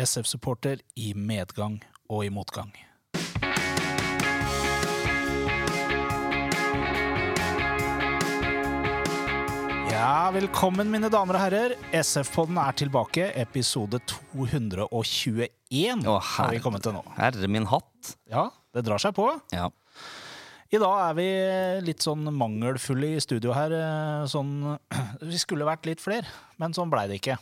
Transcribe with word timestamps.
SF-supporter 0.00 0.80
i 0.94 1.12
medgang 1.14 1.80
og 2.08 2.24
i 2.24 2.30
motgang. 2.32 2.72
Ja, 9.90 10.30
velkommen 10.32 10.88
mine 10.92 11.10
damer 11.12 11.36
og 11.36 11.42
herrer. 11.42 11.72
SF-podden 11.94 12.56
er 12.62 12.76
tilbake. 12.78 13.26
Episode 13.38 13.98
221 14.08 16.06
Å, 16.08 16.14
har 16.36 16.54
vi 16.54 16.60
kommet 16.64 16.84
til 16.86 16.94
nå. 16.96 17.02
Herre 17.18 17.50
min 17.50 17.66
hatt. 17.68 18.14
Ja, 18.30 18.46
det 18.74 18.84
drar 18.86 19.02
seg 19.02 19.14
på. 19.18 19.26
Ja. 19.54 19.68
I 20.70 20.78
dag 20.80 20.96
er 21.10 21.16
vi 21.18 21.28
litt 21.88 22.04
sånn 22.06 22.24
mangelfulle 22.32 23.16
i 23.16 23.22
studio 23.22 23.52
her. 23.56 23.74
eh, 23.74 24.24
Sånn, 24.30 24.54
vi 25.32 25.40
skulle 25.42 25.66
vært 25.68 25.88
litt 25.90 26.02
flere, 26.02 26.28
men 26.62 26.76
sånn 26.76 26.92
blei 26.92 27.08
det 27.10 27.18
ikke. 27.20 27.36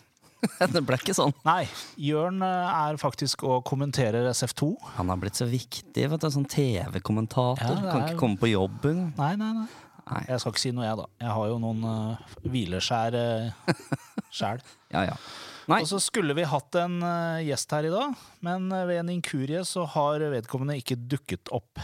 det 0.75 0.82
ble 0.86 0.96
ikke 1.00 1.14
sånn. 1.16 1.32
Nei, 1.46 1.64
Jørn 1.98 2.43
eh, 2.46 2.68
er 2.89 2.98
faktisk 3.00 3.43
og 3.48 3.64
kommenterer 3.68 4.29
SF2. 4.31 4.68
Han 4.99 5.11
har 5.12 5.18
blitt 5.22 5.39
så 5.40 5.46
viktig. 5.50 6.04
vet 6.12 6.22
du, 6.22 6.29
Sånn 6.31 6.46
TV-kommentator. 6.49 7.58
Ja, 7.64 7.75
det 7.82 7.90
Kan 7.90 8.03
er- 8.03 8.08
ikke 8.12 8.21
komme 8.22 8.39
på 8.40 8.50
jobb 8.53 8.86
engang. 8.90 9.12
Nei, 9.18 9.35
nei, 9.40 9.53
nei. 9.62 9.67
Nei. 10.09 10.22
Jeg 10.31 10.40
skal 10.40 10.54
ikke 10.54 10.62
si 10.62 10.71
noe, 10.72 10.86
jeg, 10.86 10.96
da. 10.96 11.04
Jeg 11.21 11.35
har 11.36 11.48
jo 11.50 11.57
noen 11.61 11.82
uh, 11.85 12.36
hvileskjær 12.48 13.17
uh, 13.18 13.72
sjæl. 14.39 14.62
Ja, 14.95 15.03
ja. 15.11 15.17
Nei. 15.68 15.82
Og 15.85 15.90
så 15.90 15.98
skulle 16.00 16.32
vi 16.39 16.46
hatt 16.48 16.79
en 16.81 16.95
uh, 17.04 17.43
gjest 17.45 17.75
her 17.76 17.84
i 17.90 17.93
dag, 17.93 18.14
men 18.46 18.70
ved 18.89 19.03
en 19.03 19.11
inkurie 19.12 19.61
så 19.68 19.84
har 19.93 20.25
vedkommende 20.32 20.79
ikke 20.81 20.96
dukket 20.96 21.53
opp. 21.53 21.82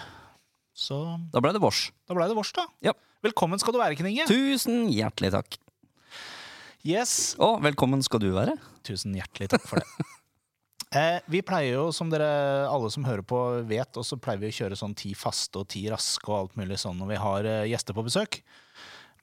Så 0.72 1.02
Da 1.34 1.42
ble 1.44 1.52
det 1.52 1.60
vårs. 1.60 1.90
da 2.08 2.16
ble 2.16 2.30
det 2.30 2.38
vårs, 2.38 2.54
da. 2.56 2.64
Ja. 2.86 2.94
Velkommen 3.24 3.60
skal 3.60 3.76
du 3.76 3.78
være, 3.82 3.96
Kninge. 4.00 4.24
Tusen 4.28 4.86
hjertelig 4.92 5.34
takk. 5.36 5.58
Yes. 6.84 7.32
Og 7.40 7.62
velkommen 7.64 8.02
skal 8.04 8.20
du 8.20 8.28
være. 8.34 8.58
Tusen 8.84 9.14
hjertelig 9.16 9.48
takk 9.54 9.62
for 9.64 9.80
det. 9.80 10.08
eh, 11.00 11.16
vi 11.32 11.40
pleier 11.40 11.78
jo, 11.78 11.86
som 11.96 12.10
dere 12.12 12.26
alle 12.68 12.90
som 12.92 13.06
hører 13.08 13.24
på 13.24 13.38
vet, 13.70 13.88
og 13.96 14.04
så 14.04 14.18
pleier 14.20 14.42
vi 14.42 14.50
å 14.52 14.56
kjøre 14.58 14.76
sånn 14.76 14.92
ti 14.98 15.14
faste 15.16 15.62
og 15.62 15.70
ti 15.72 15.86
raske 15.88 16.28
og 16.28 16.36
alt 16.42 16.60
mulig 16.60 16.76
sånn 16.82 17.00
når 17.00 17.14
vi 17.14 17.22
har 17.22 17.48
eh, 17.48 17.62
gjester 17.72 17.96
på 17.96 18.04
besøk. 18.04 18.42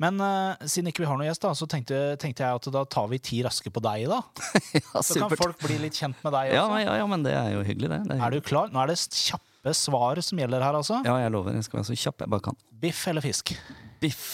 Men 0.02 0.18
eh, 0.26 0.66
siden 0.66 0.90
ikke 0.90 1.04
vi 1.04 1.12
har 1.12 1.22
noen 1.22 1.30
gjest, 1.30 1.46
da, 1.46 1.54
så 1.54 1.70
tenkte, 1.70 2.02
tenkte 2.18 2.48
jeg 2.48 2.64
at 2.64 2.72
da 2.74 2.82
tar 2.98 3.14
vi 3.14 3.22
ti 3.22 3.44
raske 3.46 3.70
på 3.70 3.86
deg, 3.86 4.10
da. 4.10 4.24
Ja, 4.82 5.06
Så 5.06 5.22
kan 5.22 5.38
folk 5.38 5.62
bli 5.62 5.78
litt 5.86 6.02
kjent 6.02 6.18
med 6.26 6.34
deg 6.34 6.56
Ja, 6.56 6.66
også. 6.66 6.82
ja, 6.82 6.98
ja, 7.04 7.08
men 7.14 7.30
det 7.30 7.38
er 7.38 7.54
jo 7.54 7.62
hyggelig, 7.68 7.94
det. 7.94 8.04
det 8.10 8.18
er 8.18 8.26
Er 8.26 8.34
du 8.34 8.42
klar? 8.42 8.74
Nå 8.74 8.82
er 8.82 8.96
det 8.96 8.98
kjappe 9.06 9.78
svar 9.78 10.26
som 10.26 10.42
gjelder 10.42 10.66
her, 10.66 10.82
altså. 10.82 11.04
Ja, 11.06 11.20
jeg 11.22 11.38
lover. 11.38 11.54
Jeg 11.62 11.70
skal 11.70 11.84
være 11.84 11.92
så 11.94 12.02
kjapp 12.08 12.26
jeg 12.26 12.34
bare 12.34 12.48
kan. 12.50 12.58
Biff 12.82 13.06
eller 13.14 13.22
fisk? 13.22 13.54
Biff. 14.02 14.26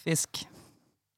Fisk. 0.00 0.46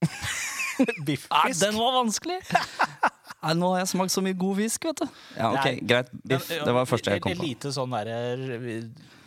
Bifffisk? 1.08 1.60
den 1.64 1.78
var 1.78 1.96
vanskelig! 2.00 2.40
Nei, 3.40 3.54
nå 3.56 3.70
har 3.72 3.78
jeg 3.80 3.88
smakt 3.94 4.12
så 4.12 4.20
mye 4.24 4.36
god 4.36 4.58
fisk, 4.58 4.84
vet 4.90 4.98
du. 5.00 5.06
Ja, 5.38 5.48
ok, 5.54 5.64
Nei. 5.64 5.76
Greit. 5.88 6.10
Biff. 6.28 6.48
Det 6.50 6.72
var 6.76 6.82
det 6.84 6.90
første 6.90 7.14
jeg 7.14 7.22
kom 7.24 7.32
på. 7.32 7.38
Et 7.38 7.46
lite 7.46 7.70
sånn 7.72 7.94
der, 7.94 8.10
eh, 8.12 8.82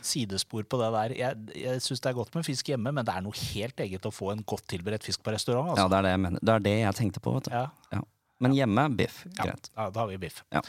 sidespor 0.06 0.68
på 0.70 0.78
det 0.84 0.90
der. 0.94 1.16
Jeg, 1.18 1.40
jeg 1.64 1.82
syns 1.82 2.04
det 2.04 2.12
er 2.12 2.18
godt 2.20 2.36
med 2.38 2.46
fisk 2.46 2.70
hjemme, 2.70 2.94
men 2.94 3.08
det 3.08 3.16
er 3.16 3.24
noe 3.26 3.34
helt 3.40 3.82
eget 3.88 4.06
å 4.06 4.12
få 4.14 4.30
en 4.36 4.44
godt 4.46 4.68
tilberedt 4.70 5.08
fisk 5.08 5.24
på 5.26 5.34
restaurant. 5.34 5.72
Ja, 5.74 5.88
Altså. 5.88 5.90
det 5.90 5.98
er 5.98 6.06
det 6.06 6.12
jeg 6.14 6.22
mener. 6.28 6.44
Det 6.46 6.54
er 6.60 6.66
det 6.68 6.76
jeg 6.84 7.00
tenkte 7.00 7.24
på, 7.26 7.34
vet 7.40 7.50
du. 7.50 7.56
Ja. 7.58 7.64
Ja. 7.96 8.04
Men 8.44 8.54
hjemme 8.60 8.86
biff. 9.00 9.24
Greit. 9.40 9.72
Ja, 9.74 9.90
da 9.90 10.04
har 10.04 10.12
vi 10.14 10.20
biff. 10.22 10.44
Ja. 10.54 10.62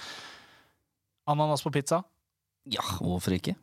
Ananas 1.28 1.64
på 1.66 1.72
pizza? 1.74 2.00
Ja, 2.64 2.84
hvorfor 3.00 3.36
ikke? 3.36 3.56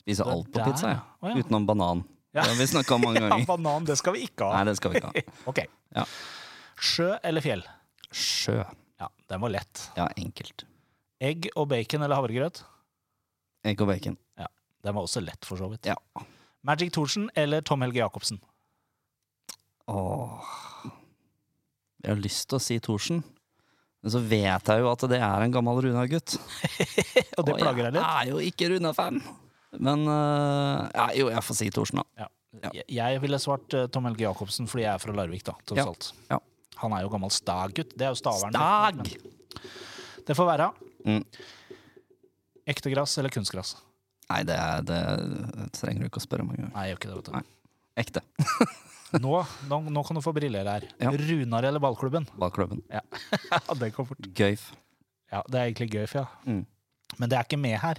Spise 0.00 0.24
alt 0.26 0.48
på 0.50 0.58
der, 0.58 0.66
pizza, 0.72 0.90
ja. 0.96 1.00
Oh, 1.22 1.30
ja. 1.30 1.38
Utenom 1.38 1.66
banan. 1.70 2.02
Ja. 2.34 2.42
Det 2.42 2.50
har 2.50 2.58
vi 2.58 2.66
snakka 2.72 2.94
om 2.98 3.06
mange 3.06 3.22
Ja, 3.30 3.38
banan, 3.46 3.86
det 3.86 3.98
skal 4.00 4.14
vi 4.18 4.26
ikke 4.26 4.46
ha. 4.50 4.58
Nei, 4.58 4.66
det 4.72 4.76
skal 4.80 4.90
vi 4.94 4.98
ikke 5.02 5.10
ha. 5.14 5.24
Ok. 5.50 5.62
Ja. 6.80 6.86
Sjø 6.88 7.10
eller 7.28 7.44
fjell? 7.44 7.62
Sjø. 8.10 8.62
Ja, 9.00 9.08
den 9.28 9.40
var 9.44 9.52
lett. 9.52 9.82
Ja, 9.96 10.06
enkelt. 10.16 10.64
Egg 11.20 11.50
og 11.54 11.68
bacon 11.68 12.02
eller 12.02 12.16
havregrøt? 12.16 12.62
Egg 13.68 13.80
og 13.84 13.90
bacon. 13.92 14.16
Ja, 14.40 14.46
Den 14.82 14.94
var 14.96 15.04
også 15.04 15.20
lett, 15.20 15.44
for 15.44 15.60
så 15.60 15.68
vidt. 15.68 15.84
Ja. 15.90 15.96
Magic 16.64 16.92
Thorsen 16.96 17.28
eller 17.36 17.60
Tom 17.64 17.82
Helge 17.84 18.00
Jacobsen? 18.00 18.40
Åh. 19.90 20.40
Jeg 22.00 22.14
har 22.14 22.20
lyst 22.22 22.48
til 22.48 22.56
å 22.56 22.62
si 22.64 22.78
Thorsen. 22.80 23.22
Men 24.00 24.12
så 24.14 24.20
vet 24.24 24.70
jeg 24.72 24.80
jo 24.80 24.88
at 24.88 25.02
det 25.12 25.18
er 25.20 25.44
en 25.44 25.52
gammel 25.52 25.82
Runa-gutt. 25.84 26.38
Og 27.36 27.44
det 27.44 27.56
plager 27.60 27.90
deg 27.90 27.98
litt? 27.98 28.00
Jeg 28.00 28.24
er 28.24 28.30
jo 28.32 28.40
ikke 28.40 28.70
Runa-fan. 28.72 29.20
Men 29.76 30.06
øh, 30.08 30.86
ja, 30.96 31.08
jo, 31.20 31.28
jeg 31.30 31.44
får 31.46 31.58
si 31.60 31.68
Thorsen, 31.74 32.00
da. 32.00 32.24
Ja. 32.24 32.30
Jeg- 32.74 32.88
Jeg 32.90 33.20
ville 33.22 33.38
svart 33.38 33.74
uh, 33.78 33.84
Tom 33.92 34.08
Helge 34.08 34.24
Jacobsen 34.24 34.66
fordi 34.66 34.82
jeg 34.82 34.90
er 34.96 34.98
fra 35.02 35.12
Larvik, 35.14 35.44
da, 35.46 35.52
tross 35.68 35.78
Ja. 35.78 35.84
alt. 35.86 36.08
Ja. 36.32 36.38
Han 36.80 36.92
er 36.96 37.04
jo 37.04 37.10
gammel 37.12 37.32
Stag-gutt. 37.34 37.94
Det 37.96 38.06
er 38.08 38.12
jo 38.14 38.18
Stavern. 38.20 38.54
Stag! 38.56 39.14
Det 40.26 40.36
får 40.36 40.46
være. 40.50 40.68
Mm. 41.06 41.22
Ekte 42.70 42.92
gress 42.92 43.16
eller 43.20 43.32
kunstgress? 43.34 43.74
Nei, 44.30 44.42
det, 44.46 44.54
er- 44.56 44.84
det 44.86 45.00
trenger 45.74 46.04
du 46.04 46.10
ikke 46.10 46.20
å 46.22 46.26
spørre 46.26 46.44
om 46.46 46.52
engang. 46.54 46.70
Nei, 46.74 46.84
jeg 46.88 46.94
gjør 46.94 47.00
ikke 47.00 47.10
det. 47.10 47.16
vet 47.18 47.32
Nei. 47.34 47.46
Ekte. 48.04 48.22
Nå, 49.24 49.32
nå, 49.66 49.78
nå 49.90 50.02
kan 50.06 50.14
du 50.14 50.22
få 50.22 50.30
briller 50.36 50.68
her. 50.70 50.84
Ja. 51.02 51.10
Runar 51.10 51.66
eller 51.66 51.82
ballklubben? 51.82 52.28
Ballklubben. 52.38 52.84
Ja, 52.92 53.00
det 53.80 53.88
går 53.96 54.06
fort. 54.12 54.28
Gøyf. 54.38 54.68
Ja, 55.32 55.40
Det 55.50 55.58
er 55.58 55.64
egentlig 55.72 55.88
gøyf, 55.96 56.14
ja. 56.14 56.28
Mm. 56.46 56.62
Men 57.18 57.30
det 57.32 57.38
er 57.40 57.48
ikke 57.48 57.58
med 57.58 57.74
her. 57.82 57.98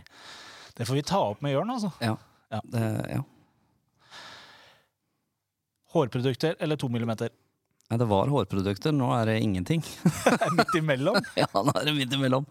Det 0.77 0.87
får 0.87 0.95
vi 1.01 1.03
ta 1.11 1.19
opp 1.33 1.41
med 1.43 1.51
Jørn, 1.51 1.73
altså. 1.73 1.91
Ja. 1.99 2.13
Ja. 2.51 2.61
Det, 2.71 2.83
ja. 3.11 3.19
Hårprodukter 5.91 6.55
eller 6.63 6.79
to 6.79 6.87
millimeter? 6.91 7.29
Nei, 7.91 7.97
det 7.99 8.07
var 8.07 8.29
hårprodukter, 8.31 8.93
nå 8.95 9.09
er 9.17 9.25
det 9.27 9.41
ingenting. 9.43 9.81
Midt 10.57 10.75
imellom. 10.79 11.17
ja, 11.41 11.47
nå 11.51 11.73
er 11.75 11.89
det 11.89 11.93
midt 11.97 12.13
imellom. 12.15 12.45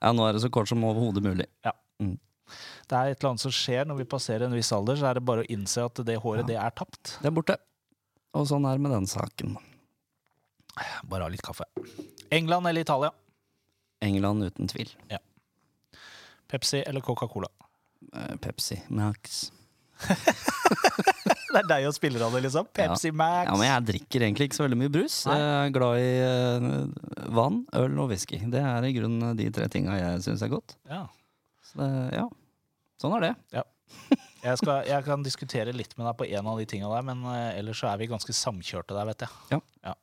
Ja, 0.00 0.12
nå 0.16 0.24
er 0.24 0.32
det 0.32 0.40
så 0.40 0.48
kort 0.52 0.70
som 0.70 0.80
overhodet 0.88 1.20
mulig. 1.26 1.44
Det 1.60 2.96
er 2.96 3.10
et 3.12 3.18
eller 3.20 3.30
annet 3.34 3.42
som 3.44 3.52
skjer 3.52 3.84
når 3.88 3.98
vi 4.00 4.06
passerer 4.08 4.46
en 4.46 4.56
viss 4.56 4.72
alder, 4.76 4.96
så 5.00 5.10
er 5.10 5.18
det 5.18 5.24
bare 5.28 5.44
å 5.44 5.48
innse 5.52 5.84
at 5.84 6.00
det 6.08 6.16
håret, 6.20 6.42
Ja. 6.44 6.48
det 6.50 6.56
er 6.60 6.74
tapt. 6.80 7.14
Det 7.20 7.28
er 7.28 7.36
borte. 7.36 7.56
Og 8.36 8.48
sånn 8.48 8.64
er 8.68 8.76
det 8.76 8.84
med 8.86 8.92
den 8.96 9.06
saken. 9.08 9.54
Bare 11.08 11.24
ha 11.28 11.30
litt 11.32 11.44
kaffe. 11.44 11.64
England 12.34 12.66
eller 12.72 12.84
Italia? 12.84 13.12
England 14.04 14.48
uten 14.48 14.68
tvil. 14.72 14.90
Pepsi 16.48 16.80
eller 16.86 17.04
Coca-Cola? 17.04 17.48
Eh, 18.12 18.36
Pepsi 18.40 18.80
Max. 18.88 19.50
Det 21.54 21.60
er 21.60 21.68
deg 21.70 21.84
og 21.86 21.94
spillerne, 21.94 22.40
liksom. 22.42 22.66
Pepsi 22.74 23.12
Max. 23.14 23.46
Ja, 23.46 23.54
men 23.54 23.68
jeg 23.68 23.84
drikker 23.92 24.24
egentlig 24.26 24.48
ikke 24.48 24.58
så 24.58 24.64
veldig 24.64 24.78
mye 24.80 24.92
brus. 24.96 25.18
Nei. 25.28 25.36
Jeg 25.38 25.52
er 25.68 25.74
glad 25.76 26.00
i 26.02 26.08
uh, 26.24 27.28
vann, 27.36 27.60
øl 27.78 28.00
og 28.02 28.10
whisky. 28.10 28.40
Det 28.50 28.62
er 28.62 28.88
i 28.88 28.94
grunnen 28.96 29.38
de 29.38 29.46
tre 29.54 29.68
tinga 29.70 29.94
jeg 30.00 30.24
syns 30.26 30.42
er 30.42 30.50
godt. 30.50 30.74
Ja. 30.90 31.04
Så 31.68 31.78
det, 31.78 31.90
ja, 32.16 32.26
sånn 33.02 33.14
er 33.20 33.28
det. 33.28 33.32
Jeg, 33.54 34.58
skal, 34.58 34.82
jeg 34.90 35.06
kan 35.06 35.22
diskutere 35.24 35.72
litt 35.76 35.94
med 35.94 36.08
deg 36.10 36.18
på 36.18 36.26
en 36.26 36.50
av 36.50 36.58
de 36.58 36.66
tinga 36.74 36.90
der, 36.90 37.06
men 37.06 37.22
uh, 37.22 37.54
ellers 37.54 37.78
så 37.84 37.92
er 37.92 38.02
vi 38.02 38.10
ganske 38.10 38.34
samkjørte 38.34 38.98
der, 38.98 39.08
vet 39.12 39.26
jeg. 39.28 39.60
Ja. 39.60 39.94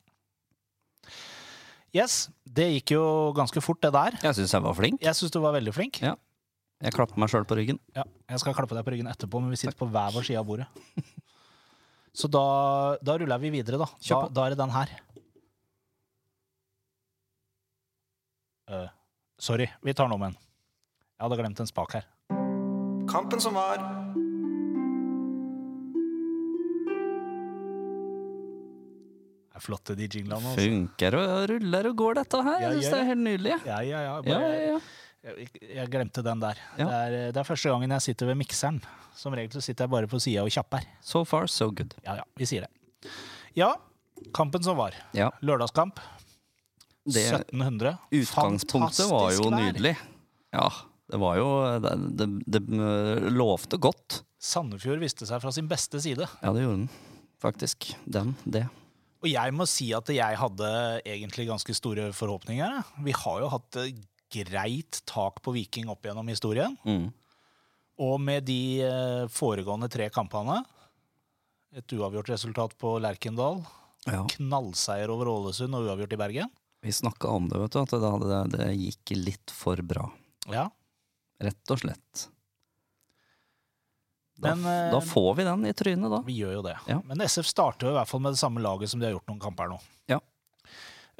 Yes, 1.91 2.29
det 2.47 2.69
gikk 2.77 2.93
jo 2.95 3.03
ganske 3.35 3.59
fort, 3.59 3.81
det 3.83 3.91
der. 3.91 4.15
Jeg 4.23 4.37
syns 4.37 4.55
jeg 4.55 4.63
var 4.63 4.75
flink. 4.77 5.01
Jeg 5.03 5.17
syns 5.19 5.33
du 5.35 5.41
var 5.43 5.57
veldig 5.59 5.75
flink. 5.75 5.99
Ja. 5.99 6.15
Jeg 6.81 6.95
klapper 6.95 7.19
meg 7.19 7.29
sjøl 7.29 7.43
på 7.45 7.57
ryggen. 7.59 7.77
Ja, 7.93 8.05
jeg 8.31 8.41
skal 8.41 8.55
klappe 8.57 8.73
deg 8.73 8.85
på 8.87 8.93
ryggen 8.95 9.09
etterpå, 9.11 9.41
men 9.43 9.51
vi 9.53 9.59
sitter 9.59 9.75
på 9.77 9.85
hver 9.91 10.15
vår 10.15 10.23
side 10.25 10.39
av 10.39 10.47
bordet. 10.47 10.69
Så 12.13 12.27
da, 12.27 12.97
da 13.01 13.15
ruller 13.17 13.39
vi 13.39 13.49
videre, 13.53 13.79
da. 13.79 13.87
Da, 14.03 14.21
da 14.35 14.45
er 14.45 14.53
det 14.55 14.59
den 14.59 14.73
her. 14.75 14.91
Uh, 18.71 18.87
sorry, 19.39 19.67
vi 19.83 19.93
tar 19.95 20.07
den 20.09 20.15
om 20.17 20.25
igjen. 20.25 20.37
Jeg 21.15 21.23
hadde 21.25 21.37
glemt 21.39 21.61
en 21.63 21.69
spak 21.69 21.95
her. 21.99 22.07
Kampen 23.11 23.41
som 23.43 23.55
var. 23.55 23.79
Det 29.51 29.59
er 29.59 29.63
flotte, 29.63 29.95
de 29.99 30.07
jinglene. 30.07 30.39
Altså. 30.39 30.55
Funker 30.59 31.17
og 31.19 31.31
ruller 31.51 31.89
og 31.91 31.97
går, 32.03 32.19
dette 32.21 32.43
her. 32.47 32.57
Ja, 32.59 32.67
Jeg 32.71 32.81
syns 32.81 32.91
det 32.91 32.99
er 32.99 33.09
helt 33.11 33.25
nydelig. 33.27 33.55
Ja, 33.67 33.79
ja, 33.87 34.03
ja. 34.07 34.13
Ja, 34.27 34.39
ja, 34.41 34.61
ja. 34.73 34.79
Jeg, 35.21 35.51
jeg 35.61 35.89
glemte 35.93 36.23
den 36.25 36.39
der. 36.41 36.57
Ja. 36.79 36.85
Det, 36.85 36.97
er, 36.97 37.15
det 37.35 37.41
er 37.41 37.45
første 37.45 37.69
gangen 37.69 37.93
jeg 37.93 38.05
sitter 38.07 38.31
ved 38.31 38.39
mikseren. 38.39 38.79
Som 39.17 39.35
regel 39.37 39.53
så 39.53 39.61
sitter 39.61 39.85
jeg 39.85 39.93
bare 39.93 40.09
på 40.09 40.19
sida 40.23 40.41
og 40.45 40.53
kjapper. 40.53 40.87
So 41.05 41.21
far, 41.27 41.49
so 41.51 41.69
good. 41.69 41.93
Ja, 42.05 42.17
ja, 42.21 42.25
vi 42.39 42.47
sier 42.49 42.65
det. 42.65 43.11
Ja, 43.57 43.73
kampen 44.33 44.63
som 44.65 44.79
var. 44.79 44.95
Ja, 45.17 45.29
Lørdagskamp. 45.45 45.99
det 47.05 47.25
1700. 47.27 47.97
utgangspunktet 48.21 49.09
var 49.11 49.31
jo 49.35 49.45
vær. 49.49 49.57
nydelig. 49.59 49.95
Ja, 50.55 50.67
det 51.11 51.19
var 51.19 51.37
jo 51.39 51.47
Det, 51.83 51.93
det, 52.17 52.27
det 52.47 52.61
øh, 52.71 53.29
lovte 53.35 53.77
godt. 53.81 54.21
Sandefjord 54.41 55.01
viste 55.03 55.27
seg 55.29 55.41
fra 55.43 55.51
sin 55.53 55.69
beste 55.69 56.01
side. 56.01 56.25
Ja, 56.41 56.53
det 56.53 56.63
gjorde 56.63 56.83
den. 56.85 56.91
Faktisk. 57.41 57.91
Den, 58.09 58.35
det. 58.45 58.65
Og 59.21 59.29
jeg 59.29 59.53
må 59.53 59.67
si 59.69 59.91
at 59.93 60.09
jeg 60.09 60.37
hadde 60.37 60.69
egentlig 61.05 61.45
ganske 61.49 61.75
store 61.77 62.07
forhåpninger. 62.15 62.79
Vi 63.05 63.13
har 63.13 63.43
jo 63.43 63.51
hatt 63.53 63.77
eh, 63.83 63.91
greit 64.31 65.01
tak 65.09 65.41
på 65.43 65.53
Viking 65.55 65.91
opp 65.91 66.05
gjennom 66.07 66.27
historien. 66.31 66.77
Mm. 66.87 67.09
Og 68.01 68.17
med 68.23 68.47
de 68.47 68.61
eh, 68.87 69.27
foregående 69.29 69.89
tre 69.91 70.07
kampene 70.09 70.63
Et 71.77 71.93
uavgjort 71.95 72.31
resultat 72.33 72.73
på 72.81 72.97
Lerkendal. 72.99 73.61
Ja. 74.09 74.25
Knallseier 74.33 75.11
over 75.13 75.29
Ålesund 75.31 75.77
og 75.77 75.85
uavgjort 75.87 76.15
i 76.17 76.19
Bergen. 76.19 76.51
Vi 76.81 76.91
snakka 76.91 77.29
om 77.29 77.47
det, 77.47 77.59
vet 77.61 77.75
du, 77.75 77.79
at 77.83 77.93
det, 77.93 78.11
det, 78.25 78.39
det 78.57 78.69
gikk 78.73 79.13
litt 79.15 79.53
for 79.53 79.79
bra. 79.85 80.07
Ja, 80.49 80.65
Rett 81.41 81.73
og 81.73 81.79
slett. 81.81 82.27
Da, 84.41 84.55
Men, 84.55 84.65
eh, 84.65 84.91
da 84.93 85.01
får 85.01 85.35
vi 85.35 85.43
den 85.43 85.65
i 85.65 85.73
trynet, 85.73 86.11
da. 86.11 86.21
vi 86.25 86.37
gjør 86.37 86.53
jo 86.59 86.61
det. 86.65 86.77
Ja. 86.89 86.99
Men 87.05 87.21
SF 87.21 87.49
starter 87.49 87.87
jo 87.89 87.93
i 87.93 87.97
hvert 87.97 88.09
fall 88.09 88.21
med 88.21 88.35
det 88.35 88.41
samme 88.41 88.61
laget 88.61 88.89
som 88.89 89.01
de 89.01 89.07
har 89.09 89.15
gjort 89.15 89.29
noen 89.29 89.41
kamper 89.41 89.69
nå. 89.69 89.77
Ja. 90.09 90.19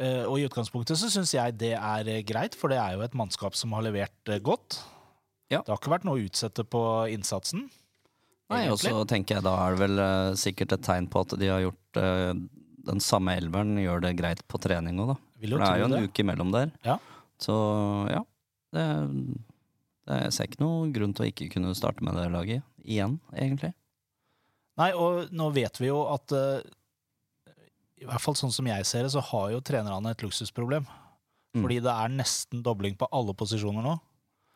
Eh, 0.01 0.23
og 0.25 0.39
i 0.39 0.47
utgangspunktet 0.47 0.97
så 0.97 1.11
syns 1.13 1.33
jeg 1.35 1.57
det 1.61 1.75
er 1.77 2.09
eh, 2.09 2.23
greit, 2.25 2.55
for 2.57 2.73
det 2.73 2.79
er 2.81 2.95
jo 2.95 3.03
et 3.05 3.17
mannskap 3.17 3.57
som 3.57 3.75
har 3.77 3.85
levert 3.85 4.31
eh, 4.31 4.41
godt. 4.41 4.79
Ja. 5.51 5.59
Det 5.61 5.69
har 5.69 5.77
ikke 5.77 5.93
vært 5.93 6.07
noe 6.07 6.17
å 6.17 6.25
utsette 6.25 6.65
på 6.65 6.81
innsatsen. 7.13 7.67
Nei, 8.51 8.65
og 8.71 8.79
så 8.81 9.03
tenker 9.07 9.37
jeg 9.37 9.45
da 9.45 9.53
er 9.63 9.75
det 9.75 9.85
vel 9.85 10.01
sikkert 10.39 10.73
et 10.75 10.83
tegn 10.83 11.05
på 11.11 11.21
at 11.23 11.37
de 11.39 11.47
har 11.47 11.61
gjort 11.63 11.99
den 12.83 12.99
samme 13.03 13.37
elveren 13.39 13.77
gjør 13.79 14.01
det 14.03 14.11
greit 14.19 14.41
på 14.51 14.59
trening 14.59 14.97
òg, 14.99 15.13
da. 15.13 15.15
For 15.37 15.53
det 15.53 15.69
er 15.69 15.79
jo 15.79 15.85
en 15.87 15.95
det. 15.95 16.01
uke 16.09 16.25
imellom 16.25 16.51
der. 16.51 16.73
Ja. 16.83 16.97
Så 17.39 17.55
ja. 18.11 18.19
Det, 18.75 18.83
det, 20.03 20.17
jeg 20.25 20.33
ser 20.35 20.49
ikke 20.49 20.63
noen 20.65 20.91
grunn 20.95 21.15
til 21.15 21.23
å 21.23 21.29
ikke 21.31 21.47
kunne 21.53 21.71
starte 21.79 22.03
med 22.03 22.19
det 22.19 22.27
laget 22.33 22.67
igjen, 22.83 23.21
egentlig. 23.31 23.71
Nei, 24.81 24.91
og 24.99 25.31
nå 25.35 25.47
vet 25.55 25.79
vi 25.79 25.87
jo 25.87 26.03
at 26.11 26.35
I 28.01 28.09
hvert 28.09 28.23
fall 28.23 28.37
sånn 28.37 28.53
som 28.53 28.67
jeg 28.69 28.85
ser 28.89 29.05
det, 29.05 29.13
så 29.13 29.21
har 29.31 29.51
jo 29.53 29.61
trenerne 29.63 30.11
et 30.13 30.23
luksusproblem. 30.25 30.87
Mm. 31.51 31.63
Fordi 31.63 31.79
det 31.83 31.93
er 31.93 32.13
nesten 32.13 32.61
dobling 32.65 32.95
på 32.97 33.09
alle 33.13 33.35
posisjoner 33.37 33.83
nå. 33.85 33.97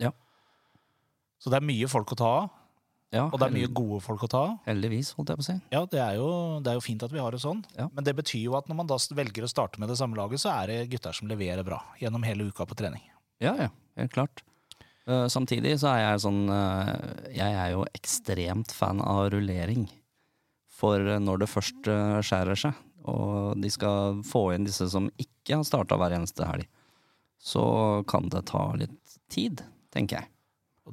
Ja. 0.02 0.12
Så 1.42 1.52
det 1.52 1.60
er 1.60 1.68
mye 1.68 1.90
folk 1.92 2.16
å 2.16 2.20
ta 2.20 2.30
av, 2.44 2.54
Ja, 3.14 3.28
og 3.30 3.38
det 3.40 3.46
er 3.48 3.54
mye 3.54 3.70
gode 3.72 4.02
folk 4.04 4.26
å 4.26 4.30
ta 4.32 4.40
av. 4.50 4.56
Heldigvis, 4.66 5.14
holdt 5.16 5.30
jeg 5.32 5.40
på 5.40 5.44
å 5.44 5.48
si. 5.48 5.54
Ja, 5.72 5.84
det 5.92 6.00
er, 6.02 6.16
jo, 6.18 6.30
det 6.66 6.72
er 6.72 6.80
jo 6.80 6.84
fint 6.84 7.04
at 7.06 7.14
vi 7.14 7.22
har 7.22 7.32
det 7.32 7.40
sånn, 7.44 7.62
Ja. 7.78 7.86
men 7.94 8.04
det 8.04 8.16
betyr 8.18 8.42
jo 8.48 8.56
at 8.58 8.68
når 8.68 8.80
man 8.82 8.90
da 8.90 8.98
velger 8.98 9.46
å 9.46 9.52
starte 9.52 9.80
med 9.80 9.92
det 9.92 9.98
samme 10.00 10.18
laget, 10.18 10.42
så 10.42 10.52
er 10.52 10.72
det 10.72 10.90
gutter 10.92 11.16
som 11.16 11.30
leverer 11.30 11.64
bra 11.64 11.80
gjennom 12.02 12.26
hele 12.28 12.50
uka 12.50 12.66
på 12.66 12.76
trening. 12.76 13.04
Ja, 13.40 13.54
ja, 13.60 13.70
helt 14.00 14.12
klart. 14.12 14.44
Uh, 15.06 15.28
samtidig 15.30 15.78
så 15.80 15.92
er 15.94 16.00
jeg 16.02 16.22
sånn 16.24 16.48
uh, 16.50 16.90
Jeg 17.30 17.54
er 17.54 17.76
jo 17.76 17.84
ekstremt 17.94 18.72
fan 18.74 19.04
av 19.06 19.30
rullering. 19.36 19.86
For 20.76 21.00
eh, 21.00 21.22
når 21.22 21.44
det 21.44 21.48
først 21.48 21.88
skjærer 22.26 22.58
seg, 22.60 22.74
og 23.06 23.60
de 23.62 23.70
skal 23.74 24.22
få 24.26 24.48
inn 24.56 24.66
disse 24.68 24.88
som 24.92 25.08
ikke 25.22 25.60
har 25.60 25.66
starta 25.68 25.98
hver 26.00 26.16
eneste 26.18 26.46
helg, 26.50 26.66
så 27.40 27.66
kan 28.10 28.30
det 28.34 28.46
ta 28.50 28.68
litt 28.80 29.18
tid, 29.30 29.62
tenker 29.94 30.22
jeg. 30.24 30.32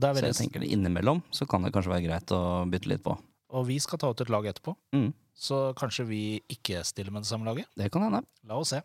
Er 0.03 0.15
Så 0.17 0.25
jeg 0.31 0.39
tenker 0.39 0.61
det 0.65 0.71
innimellom 0.73 1.21
så 1.33 1.45
kan 1.49 1.63
det 1.65 1.73
kanskje 1.75 1.93
være 1.93 2.07
greit 2.07 2.33
å 2.33 2.65
bytte 2.69 2.89
litt 2.89 3.03
på. 3.05 3.17
og 3.53 3.67
vi 3.69 3.79
skal 3.85 3.99
ta 4.01 4.09
ut 4.09 4.21
et 4.25 4.31
lag 4.33 4.47
etterpå, 4.49 4.73
Mm, 4.97 5.13
så 5.37 5.75
kanskje 5.77 6.07
vi 6.09 6.23
ikke 6.49 6.81
stiller 6.85 7.13
med 7.13 7.23
det 7.23 7.29
samme 7.29 7.45
laget. 7.45 7.67
det 7.77 7.91
kan 7.93 8.03
hende. 8.03 8.23
La 8.49 8.57
oss 8.57 8.69
se. 8.73 8.81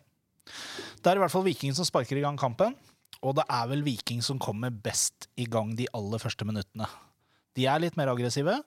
Det 1.02 1.06
er 1.06 1.16
i 1.16 1.22
hvert 1.22 1.30
fall 1.32 1.44
Viking 1.44 1.72
som 1.74 1.84
sparker 1.84 2.16
i 2.16 2.20
gang 2.24 2.36
kampen. 2.36 2.74
Og 3.22 3.34
det 3.34 3.44
er 3.50 3.66
vel 3.68 3.82
Viking 3.82 4.20
som 4.22 4.38
kommer 4.38 4.70
best 4.70 5.26
i 5.36 5.44
gang 5.44 5.74
de 5.76 5.86
aller 5.92 6.18
første 6.18 6.44
minuttene. 6.46 6.86
De 7.54 7.64
er 7.66 7.80
litt 7.80 7.96
mer 7.96 8.08
aggressive. 8.08 8.62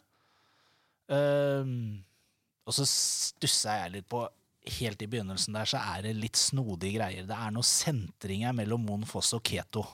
Um, 1.11 2.03
og 2.67 2.73
så 2.75 2.85
stusser 2.87 3.81
jeg 3.83 3.91
litt 3.97 4.07
på 4.11 4.21
Helt 4.61 5.01
i 5.01 5.07
begynnelsen 5.09 5.55
der 5.57 5.69
så 5.69 5.79
er 5.95 6.03
det 6.05 6.13
litt 6.19 6.37
snodige 6.37 6.99
greier. 6.99 7.25
Det 7.25 7.37
er 7.37 7.53
noe 7.53 7.65
sentringer 7.65 8.53
mellom 8.53 8.83
Mon 8.85 9.07
Foss 9.09 9.33
og 9.37 9.41
Keto. 9.47 9.85